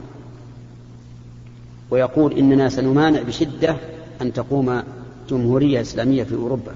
ويقول 1.92 2.34
إننا 2.34 2.70
سنمانع 2.70 3.22
بشدة 3.22 3.78
أن 4.22 4.34
تقوم 4.34 4.84
جمهورية 5.30 5.82
إسلامية 5.82 6.24
في 6.24 6.36
أوروبا. 6.36 6.76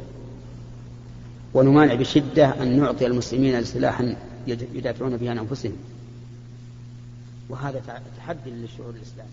ونمانع 1.54 1.94
بشدة 1.94 2.64
أن 2.64 2.80
نعطي 2.80 3.06
المسلمين 3.06 3.64
سلاحا 3.64 4.16
يدافعون 4.48 5.18
به 5.18 5.30
عن 5.30 5.38
أنفسهم. 5.38 5.74
وهذا 7.50 7.82
تحدي 8.18 8.50
للشعور 8.50 8.90
الإسلامي 8.90 9.30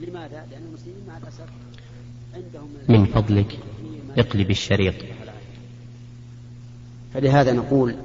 لماذا؟ 0.00 0.46
لأن 0.50 0.62
المسلمين 0.68 1.06
مع 1.08 1.16
الأسف 1.18 1.48
عندهم 2.34 2.68
من 2.88 3.06
فضلك 3.06 3.58
اقلب 4.18 4.50
الشريط 4.50 4.94
فلهذا 7.14 7.52
نقول 7.52 7.96